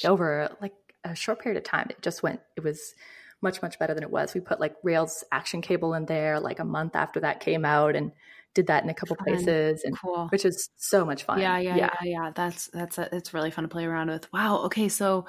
oh 0.06 0.12
over 0.12 0.50
like 0.62 0.74
a 1.04 1.16
short 1.16 1.40
period 1.40 1.58
of 1.58 1.64
time. 1.64 1.88
It 1.90 2.02
just 2.02 2.24
went, 2.24 2.40
it 2.56 2.64
was 2.64 2.94
much, 3.42 3.62
much 3.62 3.78
better 3.78 3.94
than 3.94 4.04
it 4.04 4.12
was. 4.12 4.34
We 4.34 4.40
put 4.40 4.60
like 4.60 4.76
Rails 4.82 5.24
action 5.32 5.62
cable 5.62 5.94
in 5.94 6.06
there 6.06 6.40
like 6.40 6.60
a 6.60 6.66
month 6.66 6.96
after 6.96 7.20
that 7.20 7.42
came 7.42 7.66
out. 7.66 7.96
And 7.96 8.12
did 8.56 8.68
that 8.68 8.84
in 8.84 8.90
a 8.90 8.94
couple 8.94 9.16
fun. 9.18 9.26
places 9.26 9.84
and 9.84 9.96
cool. 10.00 10.28
which 10.30 10.46
is 10.46 10.70
so 10.78 11.06
much 11.06 11.24
fun. 11.24 11.40
Yeah, 11.40 11.60
yeah, 11.60 11.76
yeah, 11.76 11.90
yeah. 12.02 12.10
yeah. 12.24 12.32
That's 12.34 12.68
that's 12.74 12.98
a, 12.98 13.14
it's 13.16 13.34
really 13.34 13.52
fun 13.52 13.66
to 13.66 13.68
play 13.68 13.86
around 13.86 14.10
with. 14.10 14.32
Wow. 14.34 14.64
Okay, 14.66 14.90
so 14.90 15.28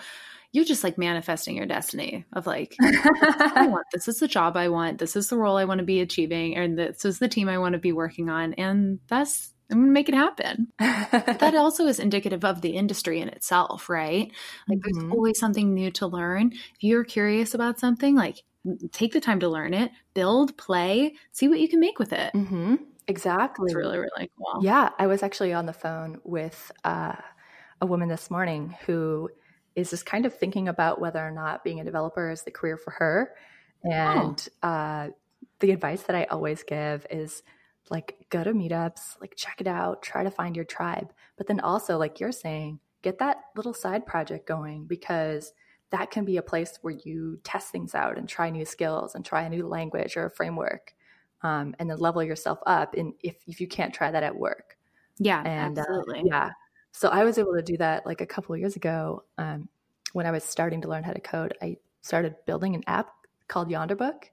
you're 0.53 0.65
just 0.65 0.85
like 0.85 0.97
manifesting 0.97 1.57
your 1.57 1.67
destiny 1.67 2.25
of 2.33 2.47
like 2.47 2.75
I 2.81 3.67
want 3.69 3.85
this 3.93 4.09
is 4.09 4.19
the 4.19 4.29
job 4.29 4.57
I 4.57 4.69
want. 4.69 4.99
This 4.99 5.17
is 5.17 5.29
the 5.29 5.37
role 5.37 5.59
I 5.59 5.67
want 5.67 5.81
to 5.81 5.85
be 5.85 6.01
achieving 6.01 6.57
and 6.57 6.79
this 6.79 7.05
is 7.05 7.19
the 7.19 7.29
team 7.29 7.49
I 7.51 7.59
want 7.59 7.75
to 7.75 7.79
be 7.79 7.93
working 7.93 8.31
on 8.31 8.55
and 8.55 9.01
that's 9.09 9.53
I'm 9.71 9.81
gonna 9.81 9.93
make 9.93 10.09
it 10.09 10.15
happen. 10.15 10.69
that 10.79 11.55
also 11.57 11.87
is 11.87 11.99
indicative 11.99 12.45
of 12.45 12.61
the 12.61 12.77
industry 12.77 13.21
in 13.21 13.29
itself, 13.29 13.89
right? 13.89 14.31
Like 14.69 14.79
mm-hmm. 14.79 15.01
there's 15.01 15.13
always 15.13 15.39
something 15.41 15.75
new 15.75 15.91
to 15.93 16.07
learn. 16.07 16.53
If 16.53 16.83
you're 16.83 17.05
curious 17.05 17.53
about 17.53 17.81
something, 17.81 18.15
like 18.15 18.43
take 18.93 19.13
the 19.13 19.21
time 19.21 19.41
to 19.41 19.49
learn 19.49 19.75
it, 19.75 19.91
build, 20.15 20.57
play, 20.57 21.15
see 21.33 21.49
what 21.49 21.61
you 21.61 21.69
can 21.69 21.81
make 21.81 21.99
with 21.99 22.13
it. 22.13 22.33
Mm-hmm. 22.33 22.77
Exactly. 23.09 23.67
It's 23.67 23.75
really, 23.75 23.99
really 23.99 24.31
cool. 24.37 24.63
Yeah. 24.63 24.91
I 24.99 25.07
was 25.07 25.23
actually 25.23 25.53
on 25.53 25.67
the 25.67 25.73
phone 25.73 26.19
with 26.25 26.73
uh, 26.85 27.15
a 27.81 27.87
woman 27.87 28.09
this 28.09 28.31
morning 28.31 28.75
who 28.87 29.31
is 29.75 29.91
just 29.91 30.07
kind 30.07 30.27
of 30.27 30.35
thinking 30.35 30.69
about 30.69 31.01
whether 31.01 31.25
or 31.25 31.31
not 31.31 31.63
being 31.63 31.81
a 31.81 31.85
developer 31.85 32.31
is 32.31 32.43
the 32.43 32.51
career 32.51 32.77
for 32.77 32.93
her. 32.93 33.35
And 33.85 34.49
oh. 34.63 34.69
uh, 34.69 35.09
the 35.61 35.71
advice 35.71 36.03
that 36.05 36.17
I 36.17 36.25
always 36.25 36.63
give 36.63 37.07
is 37.11 37.43
like 37.91 38.27
go 38.31 38.43
to 38.43 38.53
meetups, 38.53 39.21
like 39.21 39.35
check 39.37 39.61
it 39.61 39.67
out, 39.67 40.03
try 40.03 40.25
to 40.25 40.31
find 40.31 40.57
your 40.57 40.65
tribe. 40.65 41.13
But 41.37 41.47
then 41.47 41.61
also, 41.61 41.99
like 41.99 42.19
you're 42.19 42.33
saying, 42.33 42.81
get 43.03 43.19
that 43.19 43.37
little 43.55 43.75
side 43.75 44.07
project 44.07 44.49
going 44.49 44.87
because 44.87 45.53
that 45.91 46.11
can 46.11 46.25
be 46.25 46.37
a 46.37 46.43
place 46.43 46.79
where 46.83 46.97
you 47.05 47.39
test 47.45 47.71
things 47.71 47.95
out 47.95 48.19
and 48.19 48.29
try 48.29 48.51
new 48.51 48.65
skills 48.65 49.15
and 49.15 49.25
try 49.25 49.43
a 49.43 49.51
new 49.51 49.69
language 49.69 50.17
or 50.17 50.27
a 50.27 50.31
framework 50.31 50.96
um, 51.43 51.75
and 51.79 51.89
then 51.91 51.99
level 51.99 52.23
yourself 52.23 52.59
up 52.67 52.95
in 52.95 53.13
if, 53.23 53.37
if 53.47 53.61
you 53.61 53.69
can't 53.69 53.95
try 53.95 54.11
that 54.11 54.23
at 54.23 54.37
work. 54.37 54.77
Yeah 55.19 55.43
and 55.43 55.79
uh, 55.79 55.83
absolutely. 55.83 56.21
uh, 56.21 56.25
yeah. 56.27 56.51
So 56.93 57.09
i 57.09 57.25
was 57.25 57.39
able 57.39 57.55
to 57.55 57.63
do 57.63 57.77
that 57.79 58.07
like 58.07 58.21
a 58.21 58.27
couple 58.27 58.55
of 58.55 58.61
years 58.61 58.77
ago 58.77 59.25
um, 59.39 59.69
when 60.13 60.27
i 60.27 60.31
was 60.31 60.45
starting 60.45 60.81
to 60.83 60.89
learn 60.89 61.05
how 61.05 61.13
to 61.13 61.21
code 61.21 61.55
i 61.63 61.77
started 62.01 62.35
building 62.47 62.75
an 62.75 62.83
app 62.87 63.09
called 63.49 63.69
yonderbook 63.69 64.25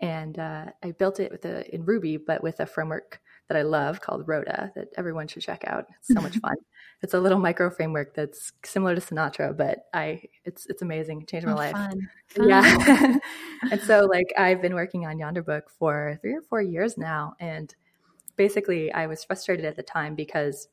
and 0.00 0.38
uh, 0.38 0.66
i 0.82 0.92
built 0.92 1.20
it 1.20 1.30
with 1.30 1.44
a, 1.44 1.72
in 1.74 1.84
ruby 1.84 2.16
but 2.16 2.42
with 2.42 2.60
a 2.60 2.66
framework 2.66 3.20
that 3.48 3.56
I 3.56 3.62
love 3.62 4.00
called 4.00 4.26
Roda 4.26 4.72
that 4.74 4.88
everyone 4.96 5.28
should 5.28 5.42
check 5.42 5.64
out. 5.66 5.86
It's 5.98 6.14
so 6.14 6.20
much 6.20 6.36
fun. 6.40 6.56
It's 7.02 7.14
a 7.14 7.20
little 7.20 7.38
micro 7.38 7.70
framework 7.70 8.14
that's 8.14 8.52
similar 8.64 8.94
to 8.94 9.00
Sinatra, 9.00 9.56
but 9.56 9.86
I 9.92 10.22
it's 10.44 10.66
it's 10.66 10.82
amazing. 10.82 11.22
It 11.22 11.28
changed 11.28 11.46
my 11.46 11.52
oh, 11.52 11.56
life. 11.56 11.72
Fun. 11.72 12.08
Fun. 12.28 12.48
Yeah. 12.48 13.18
and 13.70 13.80
so 13.82 14.06
like 14.10 14.32
I've 14.38 14.62
been 14.62 14.74
working 14.74 15.06
on 15.06 15.18
Yonderbook 15.18 15.62
for 15.78 16.18
three 16.22 16.34
or 16.34 16.42
four 16.42 16.62
years 16.62 16.96
now. 16.96 17.34
And 17.38 17.74
basically 18.36 18.92
I 18.92 19.06
was 19.06 19.24
frustrated 19.24 19.64
at 19.64 19.76
the 19.76 19.82
time 19.82 20.14
because, 20.14 20.68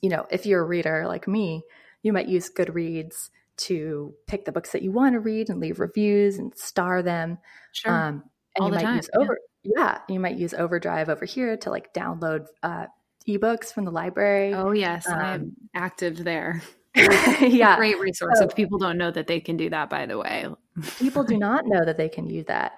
you 0.00 0.08
know, 0.08 0.26
if 0.30 0.46
you're 0.46 0.62
a 0.62 0.66
reader 0.66 1.04
like 1.06 1.26
me, 1.26 1.62
you 2.02 2.12
might 2.12 2.28
use 2.28 2.50
Goodreads 2.50 3.30
to 3.58 4.14
pick 4.26 4.44
the 4.44 4.52
books 4.52 4.72
that 4.72 4.82
you 4.82 4.90
want 4.92 5.14
to 5.14 5.20
read 5.20 5.50
and 5.50 5.60
leave 5.60 5.78
reviews 5.78 6.38
and 6.38 6.56
star 6.56 7.02
them. 7.02 7.38
Sure. 7.72 7.92
Um, 7.92 8.24
and 8.56 8.62
All 8.62 8.68
you 8.68 8.74
might 8.74 8.82
time. 8.82 8.96
use 8.96 9.10
over 9.14 9.34
yeah, 9.34 9.51
you 9.64 10.20
might 10.20 10.36
use 10.36 10.54
Overdrive 10.54 11.08
over 11.08 11.24
here 11.24 11.56
to 11.58 11.70
like 11.70 11.94
download 11.94 12.46
uh, 12.62 12.86
ebooks 13.28 13.72
from 13.72 13.84
the 13.84 13.90
library. 13.90 14.54
Oh 14.54 14.72
yes, 14.72 15.08
um, 15.08 15.18
I'm 15.18 15.56
active 15.74 16.24
there. 16.24 16.62
yeah, 16.94 17.76
great 17.76 17.98
resource. 17.98 18.38
So, 18.38 18.44
if 18.46 18.54
people 18.54 18.78
don't 18.78 18.98
know 18.98 19.10
that 19.10 19.26
they 19.26 19.40
can 19.40 19.56
do 19.56 19.70
that, 19.70 19.88
by 19.88 20.06
the 20.06 20.18
way, 20.18 20.46
people 20.98 21.24
do 21.24 21.38
not 21.38 21.66
know 21.66 21.84
that 21.84 21.96
they 21.96 22.08
can 22.08 22.28
use 22.28 22.46
that. 22.46 22.72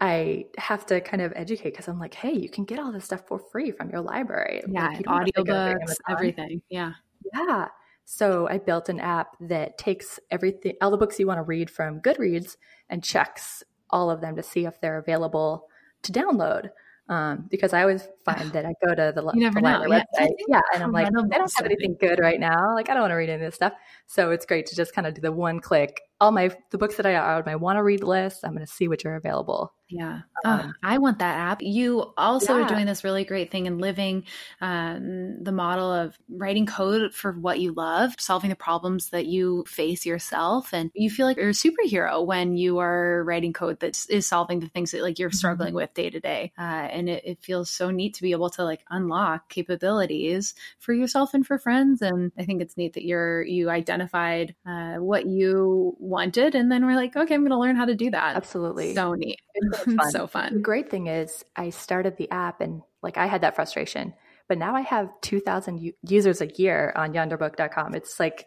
I 0.00 0.46
have 0.58 0.84
to 0.86 1.00
kind 1.00 1.22
of 1.22 1.32
educate 1.36 1.70
because 1.70 1.88
I'm 1.88 1.98
like, 1.98 2.14
hey, 2.14 2.32
you 2.32 2.48
can 2.48 2.64
get 2.64 2.78
all 2.78 2.92
this 2.92 3.04
stuff 3.04 3.26
for 3.26 3.38
free 3.38 3.70
from 3.70 3.90
your 3.90 4.00
library. 4.00 4.62
Yeah, 4.68 4.88
like, 4.88 5.06
audiobooks, 5.06 5.94
everything. 6.08 6.60
Yeah, 6.68 6.92
yeah. 7.32 7.68
So 8.04 8.46
I 8.48 8.58
built 8.58 8.90
an 8.90 9.00
app 9.00 9.36
that 9.40 9.78
takes 9.78 10.20
everything, 10.30 10.74
all 10.82 10.90
the 10.90 10.98
books 10.98 11.18
you 11.18 11.26
want 11.26 11.38
to 11.38 11.42
read 11.42 11.70
from 11.70 12.00
Goodreads, 12.00 12.56
and 12.90 13.02
checks 13.02 13.62
all 13.88 14.10
of 14.10 14.20
them 14.20 14.36
to 14.36 14.42
see 14.42 14.66
if 14.66 14.80
they're 14.80 14.98
available 14.98 15.68
to 16.04 16.12
download 16.12 16.70
um, 17.08 17.46
because 17.50 17.74
I 17.74 17.82
always 17.82 18.08
find 18.24 18.50
that 18.52 18.64
I 18.64 18.72
go 18.84 18.94
to 18.94 19.12
the, 19.14 19.22
you 19.34 19.40
never 19.40 19.60
the 19.60 19.60
know. 19.60 19.80
website, 19.88 20.04
yeah, 20.18 20.28
yeah, 20.48 20.60
and 20.72 20.82
I'm 20.82 20.92
like, 20.92 21.06
I 21.06 21.10
don't 21.10 21.30
have 21.30 21.66
anything 21.66 21.96
good 22.00 22.18
right 22.18 22.40
now. 22.40 22.74
Like, 22.74 22.88
I 22.88 22.94
don't 22.94 23.02
want 23.02 23.10
to 23.10 23.16
read 23.16 23.28
any 23.28 23.44
of 23.44 23.48
this 23.48 23.54
stuff. 23.54 23.74
So 24.06 24.30
it's 24.30 24.46
great 24.46 24.66
to 24.66 24.76
just 24.76 24.94
kind 24.94 25.06
of 25.06 25.14
do 25.14 25.20
the 25.20 25.32
one 25.32 25.60
click. 25.60 26.00
All 26.20 26.32
my 26.32 26.50
the 26.70 26.78
books 26.78 26.96
that 26.96 27.06
I 27.06 27.14
are 27.14 27.36
on 27.36 27.42
my 27.44 27.56
want 27.56 27.76
to 27.76 27.82
read 27.82 28.02
list. 28.02 28.44
I'm 28.44 28.54
going 28.54 28.66
to 28.66 28.72
see 28.72 28.88
which 28.88 29.04
are 29.04 29.16
available. 29.16 29.74
Yeah. 29.94 30.22
Um, 30.44 30.60
oh, 30.60 30.72
I 30.82 30.98
want 30.98 31.20
that 31.20 31.36
app. 31.36 31.62
You 31.62 32.12
also 32.16 32.58
yeah. 32.58 32.64
are 32.64 32.68
doing 32.68 32.84
this 32.84 33.04
really 33.04 33.24
great 33.24 33.52
thing 33.52 33.68
and 33.68 33.80
living 33.80 34.24
um, 34.60 35.42
the 35.42 35.52
model 35.52 35.92
of 35.92 36.18
writing 36.28 36.66
code 36.66 37.14
for 37.14 37.30
what 37.30 37.60
you 37.60 37.72
love, 37.72 38.16
solving 38.18 38.50
the 38.50 38.56
problems 38.56 39.10
that 39.10 39.26
you 39.26 39.64
face 39.68 40.04
yourself. 40.04 40.74
And 40.74 40.90
you 40.94 41.10
feel 41.10 41.26
like 41.26 41.36
you're 41.36 41.50
a 41.50 41.52
superhero 41.52 42.26
when 42.26 42.56
you 42.56 42.78
are 42.78 43.22
writing 43.22 43.52
code 43.52 43.78
that 43.80 44.04
is 44.10 44.26
solving 44.26 44.58
the 44.58 44.68
things 44.68 44.90
that 44.90 45.02
like 45.02 45.20
you're 45.20 45.30
mm-hmm. 45.30 45.36
struggling 45.36 45.68
mm-hmm. 45.68 45.76
with 45.76 45.94
day 45.94 46.10
to 46.10 46.18
day. 46.18 46.50
Uh, 46.58 46.62
and 46.62 47.08
it, 47.08 47.24
it, 47.24 47.38
feels 47.44 47.70
so 47.70 47.90
neat 47.90 48.14
to 48.14 48.22
be 48.22 48.32
able 48.32 48.48
to 48.48 48.64
like 48.64 48.80
unlock 48.90 49.48
capabilities 49.48 50.54
for 50.80 50.92
yourself 50.92 51.34
and 51.34 51.46
for 51.46 51.56
friends. 51.56 52.02
And 52.02 52.32
I 52.36 52.44
think 52.44 52.62
it's 52.62 52.76
neat 52.76 52.94
that 52.94 53.04
you're, 53.04 53.42
you 53.44 53.70
identified 53.70 54.56
uh, 54.66 54.94
what 54.94 55.26
you 55.26 55.94
wanted 56.00 56.56
and 56.56 56.72
then 56.72 56.84
we're 56.84 56.96
like, 56.96 57.14
okay, 57.14 57.34
I'm 57.34 57.42
going 57.42 57.50
to 57.50 57.58
learn 57.58 57.76
how 57.76 57.84
to 57.84 57.94
do 57.94 58.10
that. 58.10 58.34
Absolutely. 58.34 58.94
So 58.94 59.14
neat. 59.14 59.40
fun. 59.96 60.10
so 60.10 60.26
fun. 60.26 60.54
The 60.54 60.60
great 60.60 60.90
thing 60.90 61.06
is, 61.06 61.44
I 61.56 61.70
started 61.70 62.16
the 62.16 62.30
app 62.30 62.60
and 62.60 62.82
like 63.02 63.16
I 63.16 63.26
had 63.26 63.42
that 63.42 63.54
frustration, 63.54 64.14
but 64.48 64.58
now 64.58 64.74
I 64.74 64.82
have 64.82 65.08
2,000 65.22 65.78
u- 65.78 65.92
users 66.02 66.40
a 66.40 66.46
year 66.56 66.92
on 66.96 67.12
yonderbook.com. 67.12 67.94
It's 67.94 68.18
like, 68.18 68.46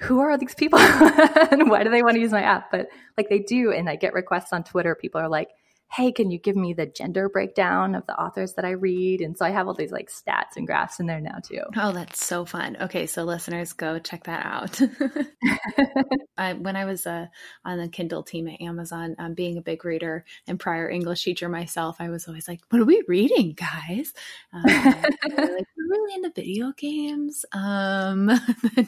who 0.00 0.20
are 0.20 0.36
these 0.36 0.54
people 0.54 0.78
and 0.80 1.70
why 1.70 1.84
do 1.84 1.90
they 1.90 2.02
want 2.02 2.14
to 2.14 2.20
use 2.20 2.32
my 2.32 2.42
app? 2.42 2.70
But 2.70 2.88
like 3.16 3.28
they 3.28 3.40
do. 3.40 3.72
And 3.72 3.88
I 3.88 3.96
get 3.96 4.14
requests 4.14 4.52
on 4.52 4.64
Twitter. 4.64 4.94
People 4.94 5.20
are 5.20 5.28
like, 5.28 5.48
hey, 5.92 6.10
can 6.10 6.30
you 6.30 6.38
give 6.38 6.56
me 6.56 6.72
the 6.72 6.86
gender 6.86 7.28
breakdown 7.28 7.94
of 7.94 8.06
the 8.06 8.18
authors 8.18 8.54
that 8.54 8.64
I 8.64 8.70
read? 8.70 9.20
And 9.20 9.36
so 9.36 9.44
I 9.44 9.50
have 9.50 9.68
all 9.68 9.74
these 9.74 9.92
like 9.92 10.10
stats 10.10 10.56
and 10.56 10.66
graphs 10.66 11.00
in 11.00 11.06
there 11.06 11.20
now 11.20 11.38
too. 11.42 11.60
Oh, 11.76 11.92
that's 11.92 12.24
so 12.24 12.46
fun. 12.46 12.78
Okay, 12.80 13.06
so 13.06 13.24
listeners, 13.24 13.74
go 13.74 13.98
check 13.98 14.24
that 14.24 14.46
out. 14.46 14.80
I, 16.38 16.54
when 16.54 16.76
I 16.76 16.86
was 16.86 17.06
uh, 17.06 17.26
on 17.64 17.78
the 17.78 17.88
Kindle 17.88 18.22
team 18.22 18.48
at 18.48 18.62
Amazon, 18.62 19.16
um, 19.18 19.34
being 19.34 19.58
a 19.58 19.62
big 19.62 19.84
reader 19.84 20.24
and 20.46 20.58
prior 20.58 20.88
English 20.88 21.24
teacher 21.24 21.50
myself, 21.50 21.96
I 22.00 22.08
was 22.08 22.26
always 22.26 22.48
like, 22.48 22.60
what 22.70 22.80
are 22.80 22.86
we 22.86 23.02
reading, 23.06 23.52
guys? 23.52 24.14
Um, 24.54 24.62
like, 24.64 25.66
we're 25.76 25.88
really 25.88 26.14
into 26.14 26.32
video 26.34 26.72
games. 26.72 27.44
Um, 27.52 28.30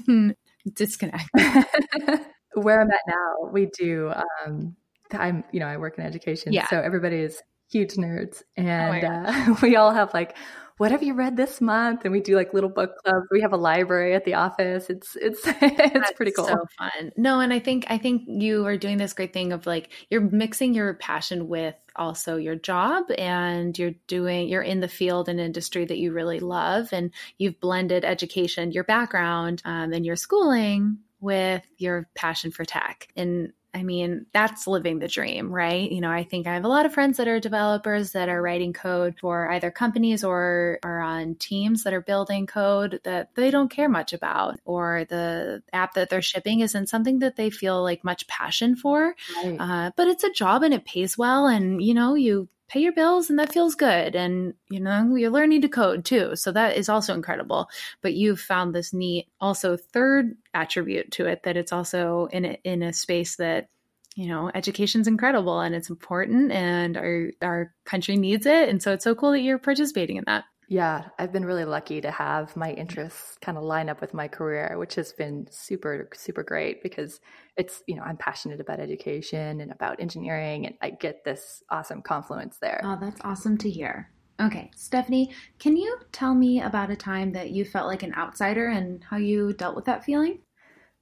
disconnect. 0.74 1.28
Where 2.54 2.80
I'm 2.80 2.90
at 2.90 3.00
now, 3.06 3.50
we 3.52 3.66
do 3.66 4.10
um, 4.46 4.76
I'm, 5.12 5.44
you 5.52 5.60
know, 5.60 5.66
I 5.66 5.76
work 5.76 5.98
in 5.98 6.04
education. 6.04 6.52
Yeah. 6.52 6.66
So 6.68 6.80
everybody 6.80 7.16
is 7.16 7.40
huge 7.70 7.94
nerds. 7.94 8.42
Oh 8.58 8.62
and 8.62 9.04
oh 9.04 9.08
uh, 9.08 9.56
we 9.62 9.76
all 9.76 9.92
have 9.92 10.14
like, 10.14 10.36
what 10.76 10.90
have 10.90 11.04
you 11.04 11.14
read 11.14 11.36
this 11.36 11.60
month? 11.60 12.00
And 12.04 12.10
we 12.10 12.20
do 12.20 12.34
like 12.34 12.52
little 12.52 12.70
book 12.70 12.96
clubs. 13.04 13.26
We 13.30 13.42
have 13.42 13.52
a 13.52 13.56
library 13.56 14.14
at 14.14 14.24
the 14.24 14.34
office. 14.34 14.90
It's 14.90 15.16
it's 15.16 15.40
it's 15.46 15.92
That's 15.92 16.12
pretty 16.12 16.32
cool. 16.32 16.46
So 16.46 16.64
fun. 16.76 17.12
No, 17.16 17.40
and 17.40 17.52
I 17.52 17.60
think 17.60 17.86
I 17.88 17.98
think 17.98 18.22
you 18.26 18.66
are 18.66 18.76
doing 18.76 18.98
this 18.98 19.12
great 19.12 19.32
thing 19.32 19.52
of 19.52 19.66
like 19.66 19.90
you're 20.10 20.20
mixing 20.20 20.74
your 20.74 20.94
passion 20.94 21.48
with 21.48 21.76
also 21.96 22.36
your 22.36 22.56
job 22.56 23.04
and 23.16 23.78
you're 23.78 23.94
doing 24.08 24.48
you're 24.48 24.62
in 24.62 24.80
the 24.80 24.88
field 24.88 25.28
and 25.28 25.38
industry 25.38 25.84
that 25.84 25.98
you 25.98 26.12
really 26.12 26.40
love 26.40 26.92
and 26.92 27.12
you've 27.38 27.60
blended 27.60 28.04
education 28.04 28.72
your 28.72 28.82
background 28.82 29.62
um, 29.64 29.92
and 29.92 30.04
your 30.04 30.16
schooling 30.16 30.98
with 31.20 31.62
your 31.78 32.08
passion 32.16 32.50
for 32.50 32.64
tech 32.64 33.06
and 33.14 33.52
I 33.74 33.82
mean, 33.82 34.26
that's 34.32 34.66
living 34.68 35.00
the 35.00 35.08
dream, 35.08 35.50
right? 35.50 35.90
You 35.90 36.00
know, 36.00 36.10
I 36.10 36.22
think 36.22 36.46
I 36.46 36.54
have 36.54 36.64
a 36.64 36.68
lot 36.68 36.86
of 36.86 36.94
friends 36.94 37.16
that 37.16 37.26
are 37.26 37.40
developers 37.40 38.12
that 38.12 38.28
are 38.28 38.40
writing 38.40 38.72
code 38.72 39.16
for 39.20 39.50
either 39.50 39.70
companies 39.70 40.22
or 40.22 40.78
are 40.84 41.00
on 41.00 41.34
teams 41.34 41.82
that 41.82 41.92
are 41.92 42.00
building 42.00 42.46
code 42.46 43.00
that 43.02 43.34
they 43.34 43.50
don't 43.50 43.70
care 43.70 43.88
much 43.88 44.12
about, 44.12 44.60
or 44.64 45.04
the 45.08 45.62
app 45.72 45.94
that 45.94 46.08
they're 46.08 46.22
shipping 46.22 46.60
isn't 46.60 46.88
something 46.88 47.18
that 47.18 47.36
they 47.36 47.50
feel 47.50 47.82
like 47.82 48.04
much 48.04 48.26
passion 48.28 48.76
for. 48.76 49.16
Right. 49.36 49.56
Uh, 49.58 49.90
but 49.96 50.06
it's 50.06 50.24
a 50.24 50.30
job 50.32 50.62
and 50.62 50.72
it 50.72 50.84
pays 50.84 51.18
well. 51.18 51.46
And, 51.46 51.82
you 51.82 51.94
know, 51.94 52.14
you 52.14 52.48
pay 52.74 52.80
your 52.80 52.92
bills 52.92 53.30
and 53.30 53.38
that 53.38 53.52
feels 53.52 53.76
good. 53.76 54.16
And 54.16 54.54
you 54.68 54.80
know 54.80 55.14
you're 55.14 55.30
learning 55.30 55.62
to 55.62 55.68
code 55.68 56.04
too. 56.04 56.34
So 56.34 56.50
that 56.52 56.76
is 56.76 56.88
also 56.88 57.14
incredible. 57.14 57.68
But 58.02 58.14
you've 58.14 58.40
found 58.40 58.74
this 58.74 58.92
neat 58.92 59.28
also 59.40 59.76
third 59.76 60.36
attribute 60.52 61.12
to 61.12 61.26
it 61.26 61.44
that 61.44 61.56
it's 61.56 61.72
also 61.72 62.26
in 62.32 62.44
a, 62.44 62.58
in 62.64 62.82
a 62.82 62.92
space 62.92 63.36
that 63.36 63.68
you 64.16 64.26
know 64.26 64.50
education's 64.54 65.06
incredible 65.06 65.60
and 65.60 65.74
it's 65.74 65.90
important 65.90 66.50
and 66.52 66.96
our 66.96 67.30
our 67.40 67.72
country 67.84 68.16
needs 68.16 68.44
it. 68.44 68.68
And 68.68 68.82
so 68.82 68.92
it's 68.92 69.04
so 69.04 69.14
cool 69.14 69.30
that 69.30 69.40
you're 69.40 69.58
participating 69.58 70.16
in 70.16 70.24
that. 70.26 70.44
Yeah, 70.66 71.04
I've 71.18 71.32
been 71.32 71.44
really 71.44 71.66
lucky 71.66 72.00
to 72.00 72.10
have 72.10 72.56
my 72.56 72.72
interests 72.72 73.36
kind 73.40 73.58
of 73.58 73.64
line 73.64 73.88
up 73.88 74.00
with 74.00 74.14
my 74.14 74.28
career, 74.28 74.74
which 74.78 74.94
has 74.94 75.12
been 75.12 75.46
super, 75.50 76.08
super 76.14 76.42
great 76.42 76.82
because 76.82 77.20
it's, 77.56 77.82
you 77.86 77.94
know, 77.94 78.02
I'm 78.02 78.16
passionate 78.16 78.60
about 78.60 78.80
education 78.80 79.60
and 79.60 79.70
about 79.70 80.00
engineering, 80.00 80.66
and 80.66 80.74
I 80.82 80.90
get 80.90 81.24
this 81.24 81.62
awesome 81.70 82.02
confluence 82.02 82.58
there. 82.60 82.80
Oh, 82.84 82.98
that's 83.00 83.20
awesome 83.22 83.58
to 83.58 83.70
hear. 83.70 84.10
Okay, 84.40 84.70
Stephanie, 84.74 85.32
can 85.60 85.76
you 85.76 85.96
tell 86.10 86.34
me 86.34 86.60
about 86.60 86.90
a 86.90 86.96
time 86.96 87.32
that 87.32 87.50
you 87.50 87.64
felt 87.64 87.86
like 87.86 88.02
an 88.02 88.14
outsider 88.14 88.66
and 88.66 89.04
how 89.04 89.16
you 89.16 89.52
dealt 89.52 89.76
with 89.76 89.84
that 89.84 90.04
feeling? 90.04 90.40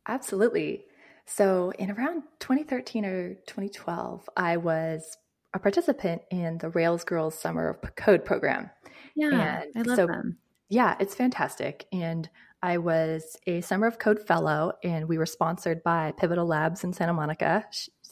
Absolutely. 0.07 0.85
So, 1.25 1.73
in 1.79 1.91
around 1.91 2.25
2013 2.41 3.05
or 3.05 3.35
2012, 3.47 4.29
I 4.37 4.59
was 4.59 5.17
a 5.55 5.59
participant 5.59 6.23
in 6.31 6.59
the 6.59 6.71
Rails 6.71 7.05
Girls 7.05 7.39
Summer 7.39 7.69
of 7.69 7.95
Code 7.95 8.25
program. 8.25 8.71
Yeah, 9.15 9.63
and 9.63 9.73
I 9.77 9.83
love 9.89 9.97
so, 9.97 10.07
them. 10.07 10.39
Yeah, 10.69 10.97
it's 11.01 11.15
fantastic. 11.15 11.87
And 11.93 12.29
I 12.63 12.79
was 12.79 13.37
a 13.47 13.61
Summer 13.61 13.89
of 13.89 13.99
Code 13.99 14.21
fellow, 14.21 14.73
and 14.85 15.09
we 15.09 15.19
were 15.19 15.27
sponsored 15.27 15.83
by 15.83 16.13
Pivotal 16.17 16.47
Labs 16.47 16.85
in 16.85 16.93
Santa 16.93 17.13
Monica. 17.13 17.65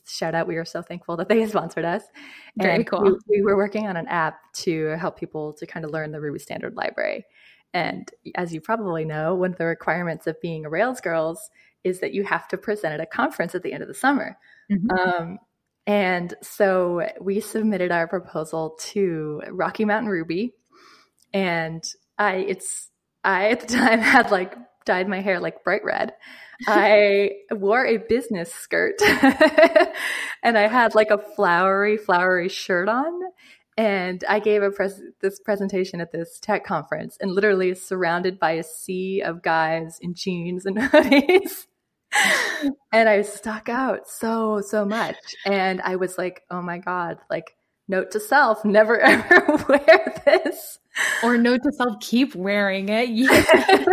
Shout 0.09 0.35
out, 0.35 0.49
we 0.49 0.57
are 0.57 0.65
so 0.65 0.83
thankful 0.83 1.17
that 1.19 1.29
they 1.29 1.47
sponsored 1.49 1.85
us. 1.85 2.03
Very 2.57 2.77
and 2.77 2.87
cool. 2.87 3.03
We, 3.03 3.13
we 3.29 3.43
were 3.43 3.57
working 3.57 3.87
on 3.87 3.97
an 3.97 4.09
app 4.09 4.41
to 4.55 4.97
help 4.99 5.19
people 5.19 5.53
to 5.55 5.67
kind 5.67 5.85
of 5.85 5.93
learn 5.93 6.11
the 6.11 6.21
Ruby 6.21 6.41
standard 6.41 6.75
library. 6.75 7.25
And 7.73 8.11
as 8.35 8.53
you 8.53 8.61
probably 8.61 9.05
know, 9.05 9.37
one 9.37 9.53
of 9.53 9.59
the 9.59 9.67
requirements 9.67 10.27
of 10.27 10.41
being 10.41 10.67
a 10.67 10.71
Rails 10.71 11.01
Girls 11.01 11.49
is 11.85 12.01
that 12.01 12.13
you 12.13 12.25
have 12.25 12.49
to 12.49 12.59
present 12.59 12.93
at 12.93 13.01
a 13.01 13.07
conference 13.07 13.55
at 13.55 13.63
the 13.63 13.73
end 13.73 13.83
of 13.83 13.89
the 13.89 13.95
summer. 13.95 14.37
Mm-hmm. 14.71 14.91
Um, 14.91 15.39
and 15.87 16.35
so 16.43 17.09
we 17.21 17.41
submitted 17.41 17.93
our 17.93 18.09
proposal 18.09 18.77
to 18.81 19.43
Rocky 19.51 19.85
Mountain 19.85 20.11
Ruby, 20.11 20.55
and 21.33 21.83
I 22.19 22.35
it's 22.37 22.90
I 23.25 23.51
at 23.51 23.61
the 23.61 23.67
time 23.67 23.99
had 24.01 24.31
like 24.31 24.55
dyed 24.85 25.09
my 25.09 25.21
hair 25.21 25.41
like 25.41 25.65
bright 25.65 25.85
red. 25.85 26.13
I 26.67 27.31
wore 27.51 27.87
a 27.87 27.97
business 27.97 28.53
skirt 28.53 28.97
and 30.43 30.59
I 30.59 30.69
had 30.69 30.95
like 30.95 31.11
a 31.11 31.19
flowery, 31.19 31.97
flowery 31.97 32.49
shirt 32.49 32.89
on. 32.89 33.13
And 33.79 34.23
I 34.29 34.41
gave 34.41 34.63
a 34.63 34.71
pres- 34.71 35.01
this 35.21 35.41
presentation 35.41 36.03
at 36.03 36.13
this 36.13 36.39
tech 36.39 36.65
conference 36.65 37.17
and 37.19 37.31
literally 37.33 37.75
surrounded 37.75 38.39
by 38.39 38.53
a 38.53 38.63
sea 38.63 39.23
of 39.23 39.43
guys 39.43 39.99
in 40.03 40.13
jeans 40.13 40.67
and 40.67 40.77
hoodies. 40.79 41.67
and 42.93 43.09
I 43.09 43.23
stuck 43.23 43.71
out 43.71 44.07
so, 44.07 44.61
so 44.61 44.85
much. 44.85 45.17
And 45.47 45.81
I 45.81 45.97
was 45.97 46.19
like, 46.19 46.43
oh 46.51 46.61
my 46.61 46.77
God, 46.77 47.19
like, 47.31 47.57
note 47.91 48.13
to 48.13 48.21
self, 48.21 48.65
never 48.65 48.99
ever 48.99 49.65
wear 49.69 50.23
this. 50.25 50.79
Or 51.23 51.37
note 51.37 51.61
to 51.65 51.73
self, 51.73 52.01
keep 52.01 52.35
wearing 52.35 52.89
it. 52.89 53.11
Yeah. 53.11 53.85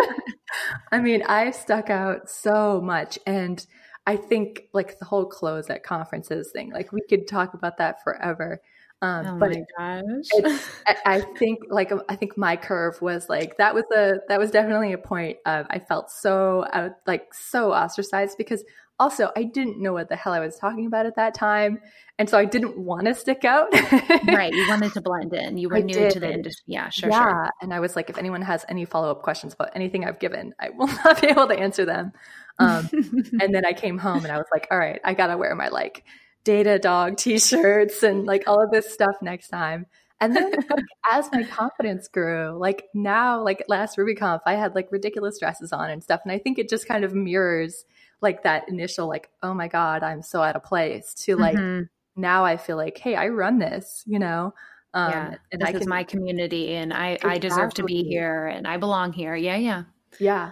I 0.92 1.00
mean, 1.00 1.24
I 1.24 1.52
stuck 1.52 1.90
out 1.90 2.30
so 2.30 2.82
much. 2.82 3.20
And 3.28 3.64
I 4.08 4.16
think 4.16 4.64
like 4.74 4.98
the 4.98 5.06
whole 5.06 5.26
clothes 5.26 5.70
at 5.70 5.84
conferences 5.84 6.52
thing, 6.52 6.72
like 6.72 6.92
we 6.92 7.02
could 7.08 7.28
talk 7.28 7.54
about 7.54 7.78
that 7.78 8.02
forever. 8.04 8.62
Um, 9.02 9.28
oh 9.28 9.38
but 9.38 9.52
my 9.52 9.64
gosh. 9.78 10.60
I, 10.88 10.96
I 11.06 11.22
think 11.38 11.60
like 11.70 11.92
I 12.10 12.16
think 12.16 12.38
my 12.38 12.56
curve 12.56 13.00
was 13.02 13.30
like 13.30 13.58
that 13.58 13.76
was 13.76 13.84
a 13.96 14.16
that 14.30 14.40
was 14.40 14.50
definitely 14.50 14.94
a 14.94 14.98
point 14.98 15.38
of 15.46 15.68
I 15.70 15.80
felt 15.80 16.10
so 16.10 16.66
out 16.74 16.94
like 17.06 17.34
so 17.34 17.72
ostracized 17.74 18.38
because 18.38 18.64
also 19.00 19.32
I 19.36 19.44
didn't 19.44 19.80
know 19.80 19.94
what 19.94 20.10
the 20.10 20.16
hell 20.16 20.34
I 20.34 20.40
was 20.40 20.58
talking 20.58 20.86
about 20.86 21.06
at 21.06 21.16
that 21.16 21.34
time. 21.34 21.80
And 22.20 22.28
so 22.30 22.38
I 22.38 22.46
didn't 22.46 22.78
want 22.78 23.06
to 23.06 23.14
stick 23.14 23.46
out. 23.46 23.72
right. 24.28 24.52
You 24.52 24.68
wanted 24.68 24.94
to 24.94 25.02
blend 25.02 25.34
in. 25.34 25.58
You 25.58 25.70
were 25.70 25.78
I 25.78 25.82
new 25.82 25.94
did. 25.94 26.12
to 26.14 26.20
the 26.20 26.32
industry. 26.32 26.64
Yeah, 26.66 26.90
sure, 26.90 27.10
yeah. 27.10 27.24
Sure. 27.24 27.50
And 27.62 27.74
I 27.74 27.80
was 27.80 27.96
like, 27.96 28.10
if 28.10 28.18
anyone 28.18 28.42
has 28.42 28.66
any 28.68 28.86
follow 28.86 29.12
up 29.12 29.22
questions 29.22 29.54
about 29.54 29.70
anything 29.76 30.04
I've 30.04 30.20
given, 30.20 30.54
I 30.60 30.70
will 30.70 30.88
not 31.06 31.22
be 31.22 31.28
able 31.28 31.48
to 31.48 31.58
answer 31.58 31.86
them. 31.86 32.14
Um, 32.60 32.90
and 32.94 33.54
then 33.54 33.66
I 33.66 33.74
came 33.74 34.00
home 34.00 34.24
and 34.24 34.32
I 34.32 34.38
was 34.38 34.48
like, 34.52 34.68
all 34.72 34.80
right, 34.80 35.00
I 35.04 35.14
got 35.14 35.28
to 35.28 35.38
wear 35.38 35.54
my 35.54 35.68
like 35.68 36.04
Datadog 36.44 37.18
t 37.18 37.38
shirts 37.38 38.02
and 38.02 38.26
like 38.26 38.48
all 38.48 38.64
of 38.64 38.72
this 38.72 38.92
stuff 38.92 39.16
next 39.22 39.50
time. 39.50 39.86
And 40.20 40.36
then 40.36 40.50
like, 40.50 40.86
as 41.12 41.30
my 41.32 41.44
confidence 41.44 42.08
grew, 42.08 42.58
like 42.58 42.86
now, 42.96 43.44
like 43.44 43.64
last 43.68 43.98
RubyConf, 43.98 44.40
I 44.48 44.56
had 44.56 44.74
like 44.74 44.92
ridiculous 44.92 45.38
dresses 45.40 45.72
on 45.72 45.92
and 45.92 46.02
stuff. 46.02 46.22
And 46.24 46.32
I 46.32 46.40
think 46.40 46.58
it 46.58 46.70
just 46.70 46.88
kind 46.88 47.06
of 47.06 47.14
mirrors 47.14 47.86
like 48.22 48.44
that 48.44 48.68
initial, 48.70 49.08
like, 49.08 49.30
oh 49.44 49.54
my 49.54 49.68
God, 49.68 50.04
I'm 50.04 50.22
so 50.22 50.42
out 50.42 50.56
of 50.56 50.64
place 50.64 51.14
to 51.26 51.36
like, 51.36 51.56
mm-hmm 51.56 51.84
now 52.18 52.44
I 52.44 52.58
feel 52.58 52.76
like, 52.76 52.98
hey, 52.98 53.16
I 53.16 53.30
run 53.30 53.60
this, 53.60 54.04
you 54.06 54.20
know. 54.20 54.54
Um, 54.94 55.12
yeah, 55.12 55.36
and 55.52 55.62
this 55.62 55.70
I 55.70 55.78
is 55.78 55.88
my 55.88 56.04
community, 56.04 56.74
and 56.74 56.92
I 56.92 57.12
exactly. 57.12 57.32
I 57.32 57.38
deserve 57.38 57.74
to 57.76 57.84
be 57.84 58.04
here, 58.04 58.48
and 58.48 58.68
I 58.68 58.78
belong 58.78 59.14
here. 59.14 59.36
Yeah, 59.36 59.58
yeah, 59.58 59.84
yeah. 60.20 60.52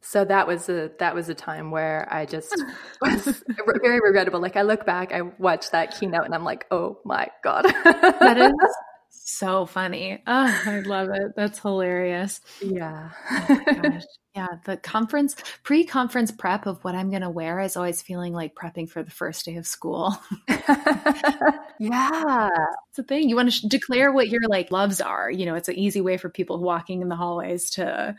So 0.00 0.24
that 0.24 0.46
was 0.46 0.68
a 0.68 0.90
that 0.98 1.14
was 1.14 1.28
a 1.28 1.34
time 1.34 1.70
where 1.70 2.08
I 2.10 2.24
just 2.26 2.52
was 3.00 3.44
very 3.82 4.00
regrettable. 4.00 4.40
Like 4.40 4.56
I 4.56 4.62
look 4.62 4.84
back, 4.84 5.12
I 5.12 5.22
watched 5.38 5.72
that 5.72 5.98
keynote, 5.98 6.24
and 6.24 6.34
I'm 6.34 6.44
like, 6.44 6.66
oh 6.70 6.98
my 7.04 7.28
god, 7.44 7.66
that 7.66 8.38
is 8.38 8.52
so 9.28 9.66
funny. 9.66 10.22
Oh, 10.26 10.62
I 10.66 10.80
love 10.80 11.10
it. 11.10 11.32
That's 11.36 11.58
hilarious. 11.58 12.40
Yeah. 12.60 13.10
Oh 14.30 14.44
yeah. 14.44 14.58
The 14.66 14.76
conference, 14.76 15.34
pre 15.64 15.84
conference 15.84 16.30
prep 16.30 16.66
of 16.66 16.84
what 16.84 16.94
I'm 16.94 17.10
going 17.10 17.22
to 17.22 17.30
wear 17.30 17.58
is 17.58 17.76
always 17.76 18.02
feeling 18.02 18.32
like 18.32 18.54
prepping 18.54 18.88
for 18.88 19.02
the 19.02 19.10
first 19.10 19.44
day 19.44 19.56
of 19.56 19.66
school. 19.66 20.16
yeah. 20.48 22.48
It's 22.90 22.98
a 22.98 23.02
thing. 23.02 23.28
You 23.28 23.34
want 23.34 23.48
to 23.48 23.56
sh- 23.56 23.62
declare 23.62 24.12
what 24.12 24.28
your 24.28 24.42
like 24.46 24.70
loves 24.70 25.00
are. 25.00 25.28
You 25.28 25.46
know, 25.46 25.56
it's 25.56 25.68
an 25.68 25.76
easy 25.76 26.00
way 26.00 26.18
for 26.18 26.28
people 26.28 26.62
walking 26.62 27.02
in 27.02 27.08
the 27.08 27.16
hallways 27.16 27.70
to 27.70 28.14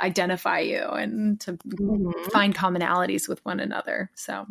identify 0.00 0.60
you 0.60 0.82
and 0.82 1.38
to 1.42 1.52
mm-hmm. 1.52 2.30
find 2.30 2.52
commonalities 2.52 3.28
with 3.28 3.44
one 3.44 3.60
another. 3.60 4.10
So, 4.16 4.46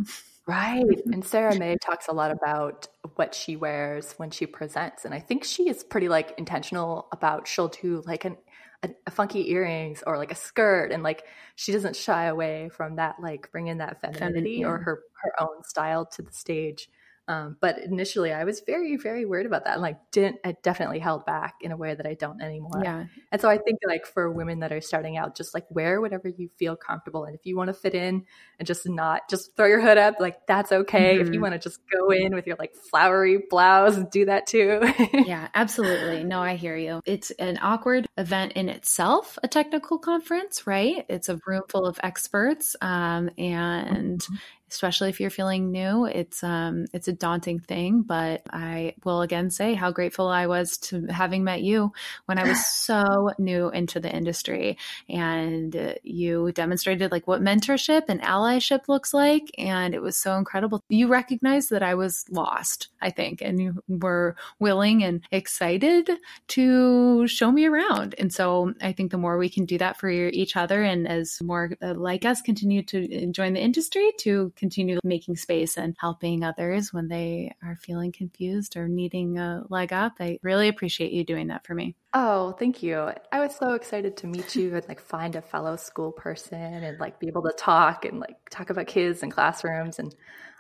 Right. 0.48 0.84
Mm-hmm. 0.84 1.14
And 1.14 1.26
Sarah 1.26 1.58
Mei 1.58 1.76
talks 1.78 2.08
a 2.08 2.12
lot 2.12 2.32
about 2.32 2.88
what 3.16 3.34
she 3.34 3.56
wears 3.56 4.14
when 4.18 4.30
she 4.30 4.46
presents. 4.46 5.04
And 5.04 5.14
I 5.14 5.20
think 5.20 5.44
she 5.44 5.70
is 5.70 5.84
pretty 5.84 6.08
like 6.08 6.36
intentional 6.38 7.08
about 7.12 7.48
she'll 7.48 7.70
do 7.70 8.04
like 8.06 8.26
an, 8.26 8.38
a, 8.84 8.90
a, 9.08 9.12
funky 9.12 9.50
earrings 9.52 10.04
or 10.06 10.18
like 10.18 10.32
a 10.32 10.36
skirt. 10.36 10.92
And 10.92 11.02
like 11.02 11.24
she 11.56 11.72
doesn't 11.72 11.96
shy 11.96 12.26
away 12.26 12.70
from 12.70 12.98
that, 12.98 13.16
like 13.20 13.52
bringing 13.52 13.80
that 13.80 14.02
femininity 14.02 14.58
Feminine. 14.58 14.66
or 14.66 14.78
her, 14.78 15.00
her 15.24 15.42
own 15.42 15.64
style 15.64 16.06
to 16.06 16.22
the 16.22 16.32
stage. 16.32 16.90
Um, 17.28 17.58
but 17.60 17.80
initially, 17.80 18.32
I 18.32 18.44
was 18.44 18.62
very, 18.66 18.98
very 18.98 19.26
worried 19.26 19.48
about 19.48 19.66
that. 19.66 19.74
And 19.74 19.82
like, 19.82 19.98
didn't 20.12 20.38
I 20.46 20.56
definitely 20.62 21.00
held 21.00 21.26
back 21.26 21.56
in 21.62 21.72
a 21.72 21.78
way 21.78 21.96
that 21.96 22.06
I 22.06 22.14
don't 22.14 22.42
anymore. 22.42 22.82
Yeah. 22.84 23.06
And 23.32 23.42
so 23.42 23.50
I 23.50 23.58
think 23.58 23.80
like 23.88 24.06
for 24.06 24.32
women 24.32 24.60
that 24.60 24.72
are 24.72 24.82
starting 24.82 25.18
out, 25.18 25.36
just 25.36 25.54
like 25.54 25.66
wear 25.70 26.02
whatever 26.02 26.30
you 26.30 26.50
feel 26.58 26.76
comfortable. 26.76 27.26
And 27.26 27.36
if 27.36 27.42
you 27.44 27.58
want 27.58 27.70
to 27.70 27.74
fit 27.74 27.96
in 27.96 28.26
and 28.60 28.68
just 28.68 28.88
not 28.88 29.28
just 29.30 29.56
throw 29.56 29.66
your 29.66 29.82
hood 29.82 29.98
up, 29.98 30.20
like 30.20 30.46
that's 30.46 30.72
okay. 30.72 31.16
Mm-hmm. 31.16 31.22
If 31.22 31.28
you 31.28 31.34
mm-hmm. 31.34 31.42
want 31.42 31.54
to 31.54 31.60
just 31.60 31.80
go 31.92 32.12
in 32.12 32.36
with 32.36 32.46
your 32.46 32.58
like 32.60 32.76
flowery 32.76 33.40
blouse, 33.50 33.98
do 34.12 34.26
that 34.26 34.46
too. 34.46 34.82
yeah, 35.26 35.48
absolutely. 35.56 36.24
No, 36.24 36.42
I 36.42 36.56
hear 36.56 36.78
you. 36.78 37.02
It's 37.06 37.32
an 37.32 37.58
awkward 37.62 38.08
event 38.18 38.54
in 38.54 38.70
itself, 38.70 39.40
a 39.42 39.48
technical 39.48 39.98
conference, 39.98 40.68
right? 40.68 41.06
It's 41.10 41.30
a 41.30 41.40
room 41.48 41.64
full 41.70 41.88
of 41.88 42.00
experts, 42.04 42.76
um, 42.82 43.30
and 43.38 44.20
mm-hmm 44.20 44.36
especially 44.76 45.10
if 45.10 45.22
you're 45.22 45.30
feeling 45.30 45.72
new. 45.72 46.06
It's 46.06 46.44
um 46.44 46.86
it's 46.94 47.08
a 47.08 47.14
daunting 47.14 47.60
thing, 47.60 48.02
but 48.02 48.44
I 48.52 48.96
will 49.04 49.22
again 49.22 49.50
say 49.50 49.74
how 49.74 49.92
grateful 49.92 50.28
I 50.28 50.48
was 50.48 50.78
to 50.90 51.06
having 51.08 51.44
met 51.44 51.62
you 51.62 51.94
when 52.26 52.38
I 52.38 52.44
was 52.44 52.66
so 52.86 53.32
new 53.40 53.70
into 53.70 54.00
the 54.00 54.14
industry 54.14 54.78
and 55.10 55.76
uh, 55.76 55.94
you 56.04 56.52
demonstrated 56.52 57.12
like 57.12 57.26
what 57.26 57.42
mentorship 57.42 58.04
and 58.10 58.22
allyship 58.22 58.88
looks 58.88 59.14
like 59.14 59.50
and 59.58 59.96
it 59.96 60.02
was 60.02 60.18
so 60.18 60.36
incredible. 60.36 60.84
You 60.90 61.08
recognized 61.08 61.70
that 61.70 61.84
I 61.84 61.96
was 61.96 62.26
lost, 62.30 62.90
I 63.02 63.12
think, 63.12 63.42
and 63.42 63.62
you 63.62 63.82
were 63.88 64.36
willing 64.60 65.04
and 65.04 65.22
excited 65.32 66.10
to 66.50 67.28
show 67.28 67.52
me 67.52 67.66
around. 67.66 68.16
And 68.20 68.34
so 68.34 68.74
I 68.82 68.92
think 68.92 69.12
the 69.12 69.18
more 69.18 69.38
we 69.38 69.50
can 69.50 69.66
do 69.66 69.78
that 69.78 69.98
for 69.98 70.10
each 70.10 70.58
other 70.58 70.84
and 70.84 71.08
as 71.08 71.42
more 71.42 71.72
uh, 71.82 71.94
like 71.94 72.26
us 72.26 72.42
continue 72.42 72.84
to 72.84 73.32
join 73.32 73.54
the 73.54 73.62
industry 73.62 74.12
to 74.20 74.52
continue 74.66 74.98
making 75.04 75.36
space 75.36 75.78
and 75.78 75.96
helping 76.00 76.44
others 76.44 76.92
when 76.92 77.08
they 77.08 77.54
are 77.64 77.76
feeling 77.76 78.12
confused 78.12 78.76
or 78.76 78.88
needing 78.88 79.38
a 79.38 79.62
leg 79.70 79.94
up. 79.94 80.14
I 80.20 80.40
really 80.42 80.70
appreciate 80.70 81.12
you 81.12 81.24
doing 81.24 81.48
that 81.50 81.64
for 81.68 81.76
me. 81.76 81.96
Oh, 82.16 82.54
thank 82.54 82.82
you. 82.82 83.12
I 83.32 83.40
was 83.40 83.56
so 83.56 83.74
excited 83.74 84.18
to 84.18 84.28
meet 84.28 84.56
you 84.56 84.74
and 84.74 84.88
like 84.88 85.00
find 85.00 85.36
a 85.36 85.42
fellow 85.44 85.76
school 85.76 86.12
person 86.12 86.58
and 86.60 87.00
like 87.00 87.20
be 87.20 87.28
able 87.28 87.44
to 87.44 87.54
talk 87.56 88.06
and 88.06 88.20
like 88.20 88.38
talk 88.50 88.72
about 88.72 88.88
kids 88.88 89.22
and 89.22 89.32
classrooms 89.32 90.00
and 90.00 90.16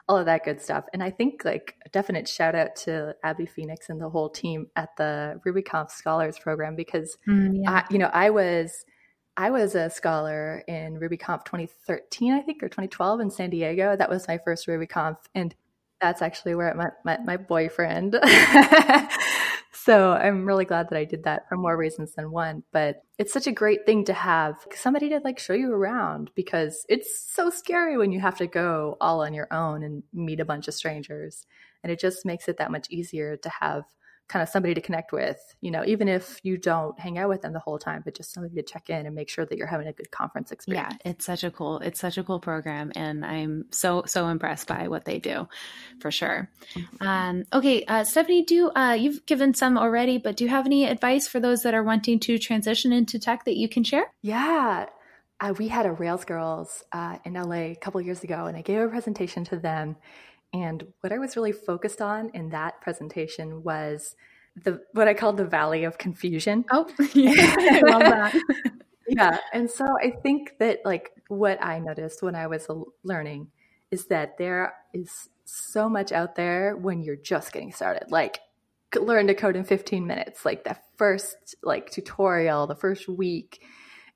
all 0.08 0.18
of 0.18 0.28
that 0.28 0.46
good 0.46 0.62
stuff. 0.62 0.86
And 0.94 1.02
I 1.02 1.10
think 1.10 1.44
like 1.44 1.74
a 1.84 1.90
definite 1.90 2.28
shout 2.28 2.54
out 2.54 2.76
to 2.84 3.16
Abby 3.24 3.48
Phoenix 3.48 3.90
and 3.90 4.00
the 4.00 4.10
whole 4.10 4.30
team 4.30 4.68
at 4.76 4.96
the 4.98 5.42
RubyConf 5.44 5.90
Scholars 5.90 6.38
Program 6.38 6.76
because 6.76 7.18
mm, 7.28 7.58
yeah. 7.64 7.72
I, 7.72 7.84
you 7.90 7.98
know 7.98 8.12
I 8.14 8.30
was 8.30 8.86
I 9.38 9.50
was 9.52 9.76
a 9.76 9.90
scholar 9.90 10.64
in 10.68 10.98
RubyConf 10.98 11.44
2013, 11.44 12.34
I 12.34 12.42
think, 12.42 12.64
or 12.64 12.70
2012 12.70 13.20
in 13.20 13.30
San 13.30 13.50
Diego. 13.50 13.96
That 13.96 14.10
was 14.10 14.28
my 14.28 14.38
first 14.38 14.66
RubyConf, 14.68 15.18
and 15.34 15.54
that's 16.00 16.22
actually 16.22 16.56
where 16.56 16.72
I 16.72 16.74
met, 16.74 16.94
met 17.04 17.26
my 17.26 17.36
boyfriend. 17.36 18.18
so 19.74 20.14
I'm 20.14 20.46
really 20.46 20.64
glad 20.64 20.90
that 20.90 20.98
I 20.98 21.04
did 21.04 21.24
that 21.26 21.50
for 21.50 21.58
more 21.58 21.76
reasons 21.76 22.14
than 22.14 22.32
one. 22.32 22.64
But 22.72 23.02
it's 23.18 23.34
such 23.34 23.48
a 23.48 23.52
great 23.52 23.86
thing 23.86 24.06
to 24.06 24.14
have 24.14 24.56
somebody 24.74 25.10
to 25.10 25.20
like 25.20 25.40
show 25.40 25.54
you 25.54 25.74
around 25.74 26.32
because 26.36 26.86
it's 26.88 27.20
so 27.20 27.50
scary 27.50 27.98
when 27.98 28.14
you 28.14 28.22
have 28.22 28.38
to 28.38 28.48
go 28.48 28.96
all 29.02 29.22
on 29.22 29.34
your 29.34 29.52
own 29.52 29.84
and 29.84 30.04
meet 30.14 30.40
a 30.40 30.46
bunch 30.46 30.70
of 30.70 30.74
strangers. 30.74 31.46
And 31.84 31.92
it 31.92 32.00
just 32.00 32.26
makes 32.26 32.48
it 32.48 32.58
that 32.58 32.72
much 32.72 32.88
easier 32.90 33.36
to 33.38 33.50
have 33.62 33.84
kind 34.28 34.42
of 34.42 34.50
somebody 34.50 34.74
to 34.74 34.82
connect 34.82 35.12
with, 35.12 35.38
you 35.62 35.70
know, 35.70 35.84
even 35.86 36.08
if 36.08 36.40
you 36.44 36.58
don't 36.58 37.00
hang 37.00 37.18
out 37.18 37.30
with 37.30 37.44
them 37.44 37.54
the 37.54 37.60
whole 37.60 37.78
time, 37.78 38.02
but 38.04 38.16
just 38.16 38.34
somebody 38.34 38.56
to 38.56 38.64
check 38.64 38.90
in 38.90 39.06
and 39.06 39.14
make 39.14 39.30
sure 39.30 39.46
that 39.46 39.58
you're 39.58 39.68
having 39.68 39.88
a 39.88 39.94
good 39.94 40.10
conference 40.10 40.52
experience. 40.52 40.96
Yeah, 41.06 41.12
it's 41.12 41.26
such 41.26 41.44
a 41.44 41.52
cool, 41.52 41.80
it's 41.80 42.00
such 42.00 42.18
a 42.18 42.24
cool 42.24 42.40
program. 42.40 42.92
And 42.96 43.24
I'm 43.24 43.66
so, 43.72 44.04
so 44.08 44.28
impressed 44.28 44.68
by 44.68 44.88
what 44.88 45.06
they 45.06 45.20
do 45.20 45.48
for 46.00 46.10
sure. 46.10 46.50
Mm-hmm. 46.74 47.08
Um, 47.08 47.44
okay, 47.54 47.84
uh, 47.86 48.04
Stephanie, 48.04 48.44
do 48.44 48.72
uh, 48.72 48.94
you've 48.94 49.26
given 49.28 49.54
some 49.54 49.78
already, 49.78 50.18
but 50.18 50.38
do 50.38 50.44
you 50.44 50.50
have 50.50 50.66
any 50.66 50.86
advice 50.86 51.28
for 51.28 51.40
those 51.40 51.62
that 51.62 51.76
are 51.76 51.84
wanting 51.84 52.20
to 52.22 52.40
transition 52.40 52.92
into 52.92 53.20
tech 53.20 53.46
that 53.46 53.58
you 53.58 53.70
can 53.70 53.84
share? 53.84 54.12
Yeah. 54.22 54.88
Uh, 55.40 55.54
we 55.58 55.68
had 55.68 55.86
a 55.86 55.92
Rails 55.92 56.26
Girls 56.26 56.84
uh, 56.94 57.18
in 57.26 57.34
LA 57.34 57.56
a 57.56 57.76
couple 57.76 58.00
years 58.02 58.24
ago, 58.24 58.46
and 58.46 58.58
I 58.58 58.62
gave 58.62 58.80
a 58.80 58.88
presentation 58.88 59.44
to 59.46 59.58
them 59.58 59.98
and 60.56 60.88
what 61.02 61.12
I 61.12 61.18
was 61.18 61.36
really 61.36 61.52
focused 61.52 62.02
on 62.02 62.30
in 62.30 62.50
that 62.50 62.80
presentation 62.80 63.62
was 63.62 64.16
the 64.64 64.80
what 64.94 65.10
I 65.10 65.14
called 65.14 65.36
the 65.36 65.46
valley 65.46 65.84
of 65.84 65.98
confusion. 65.98 66.64
Oh, 66.72 66.90
yeah, 67.14 67.56
I 67.60 67.82
love 67.82 68.00
that. 68.00 68.42
yeah, 69.08 69.38
and 69.52 69.70
so 69.70 69.86
I 70.02 70.12
think 70.24 70.54
that 70.60 70.80
like 70.86 71.12
what 71.28 71.62
I 71.62 71.80
noticed 71.80 72.24
when 72.24 72.36
I 72.36 72.48
was 72.48 72.68
learning 73.04 73.50
is 73.92 74.06
that 74.06 74.38
there 74.38 74.74
is 74.94 75.28
so 75.44 75.90
much 75.90 76.14
out 76.14 76.36
there 76.36 76.78
when 76.78 77.04
you're 77.04 77.18
just 77.18 77.52
getting 77.52 77.74
started. 77.74 78.10
Like 78.10 78.40
learn 78.98 79.28
to 79.28 79.34
code 79.34 79.58
in 79.58 79.66
15 79.66 80.08
minutes, 80.08 80.46
like 80.46 80.64
that 80.64 80.86
first 80.96 81.56
like 81.64 81.90
tutorial, 81.90 82.66
the 82.66 82.76
first 82.76 83.10
week. 83.10 83.62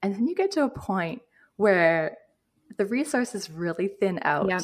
And 0.02 0.16
then 0.16 0.26
you 0.26 0.36
get 0.36 0.52
to 0.52 0.64
a 0.64 0.70
point 0.70 1.22
where 1.58 2.16
the 2.78 2.86
resources 2.86 3.50
really 3.50 3.90
thin 4.00 4.20
out. 4.22 4.48
Yeah 4.50 4.60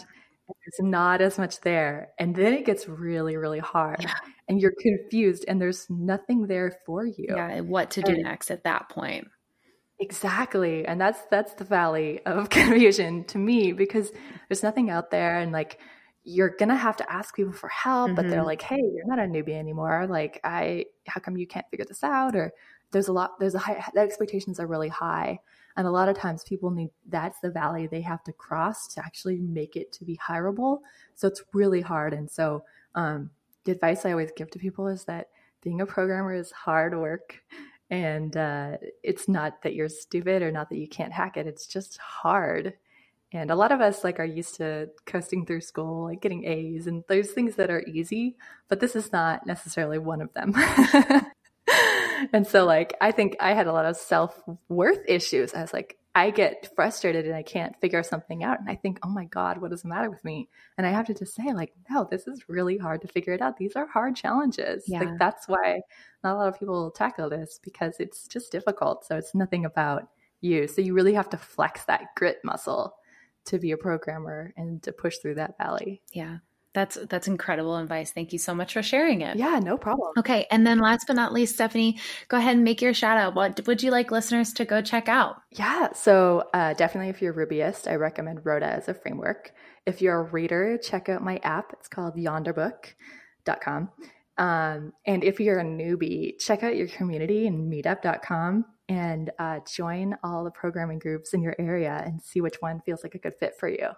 there's 0.47 0.87
not 0.87 1.21
as 1.21 1.37
much 1.37 1.61
there. 1.61 2.09
And 2.19 2.35
then 2.35 2.53
it 2.53 2.65
gets 2.65 2.87
really, 2.87 3.35
really 3.37 3.59
hard. 3.59 3.97
Yeah. 4.01 4.13
And 4.47 4.61
you're 4.61 4.73
confused 4.79 5.45
and 5.47 5.59
there's 5.59 5.87
nothing 5.89 6.47
there 6.47 6.77
for 6.85 7.05
you. 7.05 7.33
Yeah, 7.35 7.61
what 7.61 7.91
to 7.91 8.01
do 8.01 8.13
and 8.13 8.23
next 8.23 8.51
at 8.51 8.63
that 8.63 8.89
point. 8.89 9.27
Exactly. 9.99 10.85
And 10.85 10.99
that's 10.99 11.19
that's 11.31 11.53
the 11.53 11.63
valley 11.63 12.23
of 12.25 12.49
confusion 12.51 13.23
to 13.25 13.37
me 13.37 13.71
because 13.71 14.11
there's 14.49 14.63
nothing 14.63 14.89
out 14.89 15.09
there 15.09 15.39
and 15.39 15.51
like 15.51 15.79
you're 16.23 16.49
gonna 16.49 16.75
have 16.75 16.97
to 16.97 17.11
ask 17.11 17.35
people 17.35 17.53
for 17.53 17.69
help, 17.69 18.07
mm-hmm. 18.07 18.15
but 18.15 18.27
they're 18.27 18.39
mm-hmm. 18.39 18.47
like, 18.47 18.61
hey, 18.61 18.81
you're 18.81 19.07
not 19.07 19.19
a 19.19 19.23
newbie 19.23 19.57
anymore. 19.57 20.05
Like 20.07 20.41
I 20.43 20.85
how 21.07 21.21
come 21.21 21.37
you 21.37 21.47
can't 21.47 21.69
figure 21.69 21.85
this 21.85 22.03
out? 22.03 22.35
Or 22.35 22.51
there's 22.91 23.07
a 23.07 23.13
lot 23.13 23.39
there's 23.39 23.55
a 23.55 23.59
high 23.59 23.83
the 23.93 24.01
expectations 24.01 24.59
are 24.59 24.67
really 24.67 24.89
high. 24.89 25.39
And 25.77 25.87
a 25.87 25.91
lot 25.91 26.09
of 26.09 26.17
times 26.17 26.43
people 26.43 26.71
need 26.71 26.91
that's 27.07 27.39
the 27.41 27.49
valley 27.49 27.87
they 27.87 28.01
have 28.01 28.23
to 28.23 28.33
cross 28.33 28.87
to 28.93 29.05
actually 29.05 29.37
make 29.37 29.75
it 29.75 29.91
to 29.93 30.05
be 30.05 30.17
hireable. 30.17 30.79
So 31.15 31.27
it's 31.27 31.43
really 31.53 31.81
hard. 31.81 32.13
And 32.13 32.29
so 32.29 32.63
um, 32.95 33.29
the 33.65 33.73
advice 33.73 34.05
I 34.05 34.11
always 34.11 34.31
give 34.35 34.49
to 34.51 34.59
people 34.59 34.87
is 34.87 35.03
that 35.05 35.29
being 35.61 35.81
a 35.81 35.85
programmer 35.85 36.33
is 36.33 36.51
hard 36.51 36.97
work. 36.97 37.41
And 37.89 38.35
uh, 38.35 38.77
it's 39.03 39.27
not 39.27 39.61
that 39.63 39.75
you're 39.75 39.89
stupid 39.89 40.41
or 40.41 40.51
not 40.51 40.69
that 40.69 40.77
you 40.77 40.87
can't 40.87 41.13
hack 41.13 41.37
it. 41.37 41.45
It's 41.45 41.67
just 41.67 41.97
hard. 41.97 42.73
And 43.31 43.51
a 43.51 43.55
lot 43.55 43.71
of 43.71 43.81
us 43.81 44.03
like 44.03 44.19
are 44.19 44.25
used 44.25 44.55
to 44.55 44.89
coasting 45.05 45.45
through 45.45 45.61
school, 45.61 46.05
like 46.05 46.21
getting 46.21 46.45
A's 46.45 46.87
and 46.87 47.03
there's 47.09 47.31
things 47.31 47.55
that 47.55 47.69
are 47.69 47.83
easy, 47.85 48.37
but 48.69 48.79
this 48.79 48.95
is 48.95 49.11
not 49.11 49.45
necessarily 49.45 49.97
one 49.97 50.21
of 50.21 50.33
them. 50.33 50.53
and 52.33 52.47
so 52.47 52.65
like 52.65 52.95
I 53.01 53.11
think 53.11 53.37
I 53.39 53.53
had 53.53 53.67
a 53.67 53.73
lot 53.73 53.85
of 53.85 53.97
self-worth 53.97 54.99
issues. 55.07 55.53
I 55.53 55.61
was 55.61 55.73
like, 55.73 55.97
I 56.17 56.29
get 56.29 56.71
frustrated 56.77 57.25
and 57.25 57.35
I 57.35 57.43
can't 57.43 57.75
figure 57.81 58.01
something 58.01 58.41
out. 58.41 58.61
And 58.61 58.69
I 58.69 58.75
think, 58.75 58.99
oh 59.03 59.09
my 59.09 59.25
God, 59.25 59.57
what 59.57 59.73
is 59.73 59.81
the 59.81 59.89
matter 59.89 60.09
with 60.09 60.23
me? 60.23 60.47
And 60.77 60.87
I 60.87 60.91
have 60.91 61.07
to 61.07 61.13
just 61.13 61.35
say, 61.35 61.51
like, 61.53 61.73
no, 61.89 62.07
this 62.09 62.25
is 62.25 62.47
really 62.47 62.77
hard 62.77 63.01
to 63.01 63.09
figure 63.09 63.33
it 63.33 63.41
out. 63.41 63.57
These 63.57 63.75
are 63.75 63.85
hard 63.85 64.15
challenges. 64.15 64.85
Yeah. 64.87 65.01
Like 65.01 65.19
that's 65.19 65.45
why 65.49 65.81
not 66.23 66.35
a 66.35 66.37
lot 66.37 66.47
of 66.47 66.57
people 66.57 66.89
tackle 66.91 67.29
this 67.29 67.59
because 67.61 67.95
it's 67.99 68.29
just 68.29 68.49
difficult. 68.49 69.05
So 69.05 69.17
it's 69.17 69.35
nothing 69.35 69.65
about 69.65 70.07
you. 70.39 70.67
So 70.67 70.81
you 70.81 70.93
really 70.93 71.15
have 71.15 71.29
to 71.31 71.37
flex 71.37 71.83
that 71.85 72.15
grit 72.15 72.39
muscle 72.45 72.95
to 73.45 73.59
be 73.59 73.71
a 73.71 73.77
programmer 73.77 74.53
and 74.55 74.81
to 74.83 74.93
push 74.93 75.17
through 75.17 75.35
that 75.35 75.57
valley. 75.57 76.01
Yeah. 76.13 76.37
That's 76.75 76.97
that's 77.09 77.27
incredible 77.27 77.77
advice. 77.77 78.11
Thank 78.11 78.33
you 78.33 78.37
so 78.37 78.53
much 78.53 78.73
for 78.73 78.83
sharing 78.83 79.21
it. 79.21 79.37
Yeah, 79.37 79.59
no 79.59 79.77
problem. 79.77 80.11
Okay, 80.19 80.45
and 80.51 80.67
then 80.67 80.77
last 80.79 81.07
but 81.07 81.15
not 81.15 81.31
least, 81.31 81.55
Stephanie, 81.55 81.97
go 82.27 82.37
ahead 82.37 82.55
and 82.55 82.65
make 82.65 82.81
your 82.81 82.93
shout 82.93 83.17
out. 83.17 83.33
What 83.33 83.65
would 83.65 83.81
you 83.81 83.91
like 83.91 84.11
listeners 84.11 84.51
to 84.53 84.65
go 84.65 84.81
check 84.81 85.07
out? 85.07 85.37
Yeah, 85.51 85.93
so 85.93 86.49
uh, 86.53 86.73
definitely 86.73 87.09
if 87.09 87.21
you're 87.21 87.31
a 87.31 87.47
Rubyist, 87.47 87.89
I 87.89 87.95
recommend 87.95 88.45
Roda 88.45 88.67
as 88.67 88.89
a 88.89 88.93
framework. 88.93 89.53
If 89.85 90.01
you're 90.01 90.19
a 90.19 90.23
reader, 90.23 90.77
check 90.77 91.07
out 91.07 91.23
my 91.23 91.37
app. 91.43 91.71
It's 91.79 91.87
called 91.87 92.15
yonderbook.com. 92.17 93.89
Um, 94.37 94.93
and 95.05 95.23
if 95.23 95.39
you're 95.39 95.59
a 95.59 95.63
newbie, 95.63 96.37
check 96.39 96.61
out 96.61 96.75
your 96.75 96.89
community 96.89 97.47
and 97.47 97.71
meetup.com 97.71 98.65
and 98.89 99.31
uh, 99.39 99.59
join 99.65 100.15
all 100.23 100.43
the 100.43 100.51
programming 100.51 100.99
groups 100.99 101.33
in 101.33 101.41
your 101.41 101.55
area 101.57 102.03
and 102.05 102.21
see 102.21 102.41
which 102.41 102.57
one 102.59 102.81
feels 102.85 103.01
like 103.01 103.15
a 103.15 103.19
good 103.19 103.33
fit 103.39 103.53
for 103.57 103.69
you. 103.69 103.89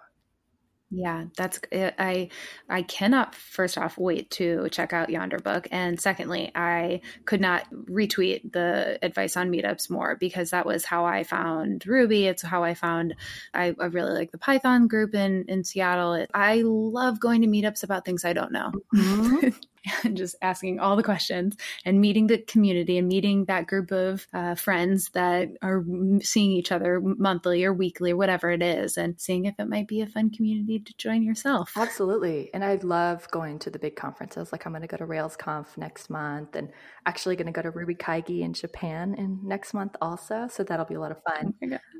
Yeah, 0.90 1.24
that's 1.36 1.60
I 1.72 2.30
I 2.68 2.82
cannot 2.82 3.34
first 3.34 3.76
off 3.76 3.98
wait 3.98 4.30
to 4.32 4.68
check 4.70 4.94
out 4.94 5.10
Yonderbook 5.10 5.66
and 5.70 6.00
secondly, 6.00 6.50
I 6.54 7.02
could 7.26 7.42
not 7.42 7.66
retweet 7.70 8.52
the 8.52 8.98
advice 9.02 9.36
on 9.36 9.50
meetups 9.50 9.90
more 9.90 10.16
because 10.16 10.50
that 10.50 10.64
was 10.64 10.86
how 10.86 11.04
I 11.04 11.24
found 11.24 11.86
Ruby. 11.86 12.26
It's 12.26 12.42
how 12.42 12.64
I 12.64 12.72
found 12.72 13.16
I, 13.52 13.74
I 13.78 13.86
really 13.86 14.14
like 14.14 14.32
the 14.32 14.38
Python 14.38 14.88
group 14.88 15.14
in 15.14 15.44
in 15.48 15.62
Seattle. 15.62 16.14
It, 16.14 16.30
I 16.32 16.62
love 16.64 17.20
going 17.20 17.42
to 17.42 17.48
meetups 17.48 17.82
about 17.84 18.06
things 18.06 18.24
I 18.24 18.32
don't 18.32 18.52
know. 18.52 18.72
Mm-hmm. 18.94 19.48
and 20.04 20.16
just 20.16 20.36
asking 20.42 20.80
all 20.80 20.96
the 20.96 21.02
questions 21.02 21.56
and 21.84 22.00
meeting 22.00 22.26
the 22.26 22.38
community 22.38 22.98
and 22.98 23.08
meeting 23.08 23.44
that 23.46 23.66
group 23.66 23.90
of 23.90 24.26
uh, 24.32 24.54
friends 24.54 25.10
that 25.10 25.48
are 25.62 25.84
seeing 26.22 26.50
each 26.52 26.72
other 26.72 27.00
monthly 27.00 27.64
or 27.64 27.72
weekly 27.72 28.12
or 28.12 28.16
whatever 28.16 28.50
it 28.50 28.62
is 28.62 28.96
and 28.96 29.20
seeing 29.20 29.44
if 29.44 29.54
it 29.58 29.68
might 29.68 29.88
be 29.88 30.00
a 30.00 30.06
fun 30.06 30.30
community 30.30 30.78
to 30.78 30.96
join 30.96 31.22
yourself. 31.22 31.72
Absolutely. 31.76 32.50
And 32.54 32.64
I 32.64 32.76
love 32.82 33.30
going 33.30 33.58
to 33.60 33.70
the 33.70 33.78
big 33.78 33.96
conferences. 33.96 34.52
Like 34.52 34.66
I'm 34.66 34.72
going 34.72 34.82
to 34.82 34.88
go 34.88 34.96
to 34.96 35.06
RailsConf 35.06 35.76
next 35.76 36.10
month 36.10 36.56
and 36.56 36.70
actually 37.06 37.36
going 37.36 37.46
to 37.46 37.52
go 37.52 37.62
to 37.62 37.72
RubyKaigi 37.72 38.40
in 38.40 38.52
Japan 38.52 39.14
in 39.14 39.40
next 39.42 39.74
month 39.74 39.96
also. 40.00 40.48
So 40.50 40.64
that'll 40.64 40.86
be 40.86 40.94
a 40.94 41.00
lot 41.00 41.12
of 41.12 41.22
fun. 41.22 41.54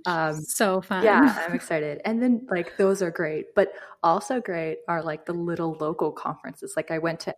Oh 0.06 0.12
um, 0.12 0.34
so 0.40 0.80
fun. 0.80 1.04
Yeah, 1.04 1.44
I'm 1.46 1.54
excited. 1.54 2.00
And 2.04 2.22
then 2.22 2.46
like 2.50 2.76
those 2.76 3.02
are 3.02 3.10
great. 3.10 3.54
But 3.54 3.72
also 4.02 4.40
great 4.40 4.78
are 4.86 5.02
like 5.02 5.26
the 5.26 5.32
little 5.32 5.76
local 5.80 6.12
conferences. 6.12 6.74
Like 6.76 6.90
I 6.90 6.98
went 6.98 7.20
to 7.20 7.34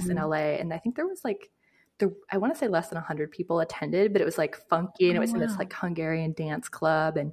Mm-hmm. 0.00 0.10
in 0.10 0.16
LA 0.16 0.58
and 0.60 0.72
I 0.72 0.78
think 0.78 0.96
there 0.96 1.06
was 1.06 1.24
like 1.24 1.50
there, 1.98 2.10
I 2.30 2.38
want 2.38 2.52
to 2.52 2.58
say 2.58 2.68
less 2.68 2.88
than 2.88 2.96
100 2.96 3.30
people 3.30 3.60
attended, 3.60 4.12
but 4.12 4.20
it 4.20 4.24
was 4.24 4.38
like 4.38 4.56
funky 4.68 5.08
and 5.08 5.16
it 5.16 5.20
was 5.20 5.30
oh, 5.30 5.34
wow. 5.34 5.42
in 5.42 5.48
this 5.48 5.58
like 5.58 5.72
Hungarian 5.72 6.32
dance 6.32 6.68
club. 6.68 7.16
And 7.16 7.32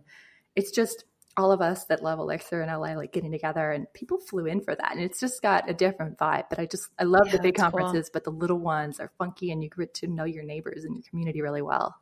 it's 0.55 0.71
just 0.71 1.05
all 1.37 1.51
of 1.51 1.61
us 1.61 1.85
that 1.85 2.03
love 2.03 2.19
Elixir 2.19 2.61
in 2.61 2.69
LA 2.69 2.93
like 2.93 3.13
getting 3.13 3.31
together 3.31 3.71
and 3.71 3.91
people 3.93 4.19
flew 4.19 4.45
in 4.45 4.61
for 4.61 4.75
that. 4.75 4.91
And 4.91 5.01
it's 5.01 5.19
just 5.19 5.41
got 5.41 5.69
a 5.69 5.73
different 5.73 6.17
vibe. 6.17 6.45
But 6.49 6.59
I 6.59 6.65
just, 6.65 6.89
I 6.99 7.03
love 7.03 7.27
yeah, 7.27 7.33
the 7.33 7.41
big 7.41 7.55
conferences, 7.55 8.07
cool. 8.07 8.11
but 8.13 8.23
the 8.25 8.31
little 8.31 8.59
ones 8.59 8.99
are 8.99 9.11
funky 9.17 9.51
and 9.51 9.63
you 9.63 9.69
get 9.69 9.93
to 9.95 10.07
know 10.07 10.25
your 10.25 10.43
neighbors 10.43 10.83
and 10.83 10.95
your 10.95 11.03
community 11.09 11.41
really 11.41 11.61
well. 11.61 11.95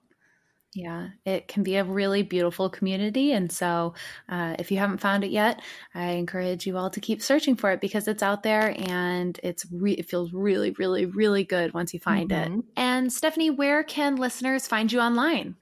Yeah, 0.77 1.09
it 1.25 1.47
can 1.47 1.63
be 1.63 1.77
a 1.77 1.83
really 1.83 2.21
beautiful 2.21 2.69
community. 2.69 3.31
And 3.31 3.51
so, 3.51 3.95
uh, 4.29 4.57
if 4.59 4.69
you 4.69 4.77
haven't 4.77 4.99
found 4.99 5.23
it 5.23 5.31
yet, 5.31 5.59
I 5.95 6.09
encourage 6.11 6.67
you 6.67 6.77
all 6.77 6.91
to 6.91 6.99
keep 6.99 7.23
searching 7.23 7.55
for 7.55 7.71
it 7.71 7.81
because 7.81 8.07
it's 8.07 8.21
out 8.21 8.43
there 8.43 8.75
and 8.77 9.39
it's 9.41 9.65
re- 9.71 9.93
it 9.93 10.07
feels 10.07 10.31
really, 10.33 10.75
really, 10.77 11.07
really 11.07 11.43
good 11.43 11.73
once 11.73 11.95
you 11.95 11.99
find 11.99 12.29
mm-hmm. 12.29 12.59
it. 12.59 12.65
And 12.75 13.11
Stephanie, 13.11 13.49
where 13.49 13.83
can 13.83 14.17
listeners 14.17 14.67
find 14.67 14.91
you 14.91 14.99
online? 14.99 15.55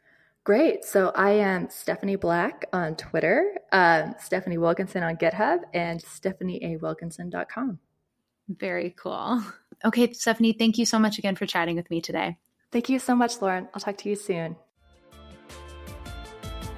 Great. 0.44 0.84
So 0.84 1.14
I 1.16 1.30
am 1.30 1.70
Stephanie 1.70 2.18
Black 2.18 2.66
on 2.74 2.98
Twitter, 2.98 3.58
um, 3.72 4.16
Stephanie 4.20 4.58
Wilkinson 4.58 5.02
on 5.02 5.16
GitHub, 5.16 5.60
and 5.74 6.04
stephanieawilkinson.com. 6.04 7.80
Very 8.50 8.94
cool. 8.98 9.42
Okay, 9.86 10.12
Stephanie, 10.12 10.54
thank 10.54 10.78
you 10.78 10.86
so 10.86 11.00
much 11.00 11.20
again 11.20 11.36
for 11.36 11.46
chatting 11.46 11.78
with 11.78 11.90
me 11.90 12.02
today. 12.02 12.38
Thank 12.72 12.90
you 12.90 13.00
so 13.00 13.16
much, 13.16 13.42
Lauren. 13.42 13.70
I'll 13.74 13.82
talk 13.82 13.98
to 14.00 14.10
you 14.10 14.16
soon. 14.16 14.58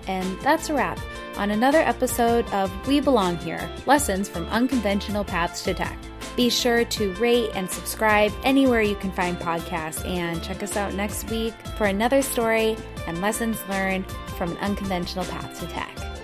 And 0.08 0.40
that's 0.42 0.70
a 0.70 0.74
wrap 0.74 1.00
on 1.36 1.52
another 1.52 1.80
episode 1.80 2.46
of 2.54 2.72
We 2.88 3.00
Belong 3.00 3.38
Here 3.38 3.70
Lessons 3.86 4.30
from 4.30 4.46
Unconventional 4.48 5.24
Paths 5.24 5.64
to 5.64 5.74
Tech. 5.74 5.98
Be 6.36 6.50
sure 6.50 6.86
to 6.86 7.14
rate 7.16 7.50
and 7.56 7.70
subscribe 7.70 8.32
anywhere 8.44 8.82
you 8.82 8.96
can 8.96 9.12
find 9.12 9.38
podcasts 9.40 10.06
and 10.08 10.42
check 10.44 10.62
us 10.62 10.78
out 10.78 10.94
next 10.94 11.30
week 11.32 11.54
for 11.78 11.88
another 11.88 12.22
story 12.22 12.78
and 13.08 13.22
lessons 13.22 13.58
learned 13.70 14.10
from 14.38 14.52
an 14.52 14.58
unconventional 14.58 15.26
path 15.26 15.60
to 15.60 15.68
tech. 15.68 16.17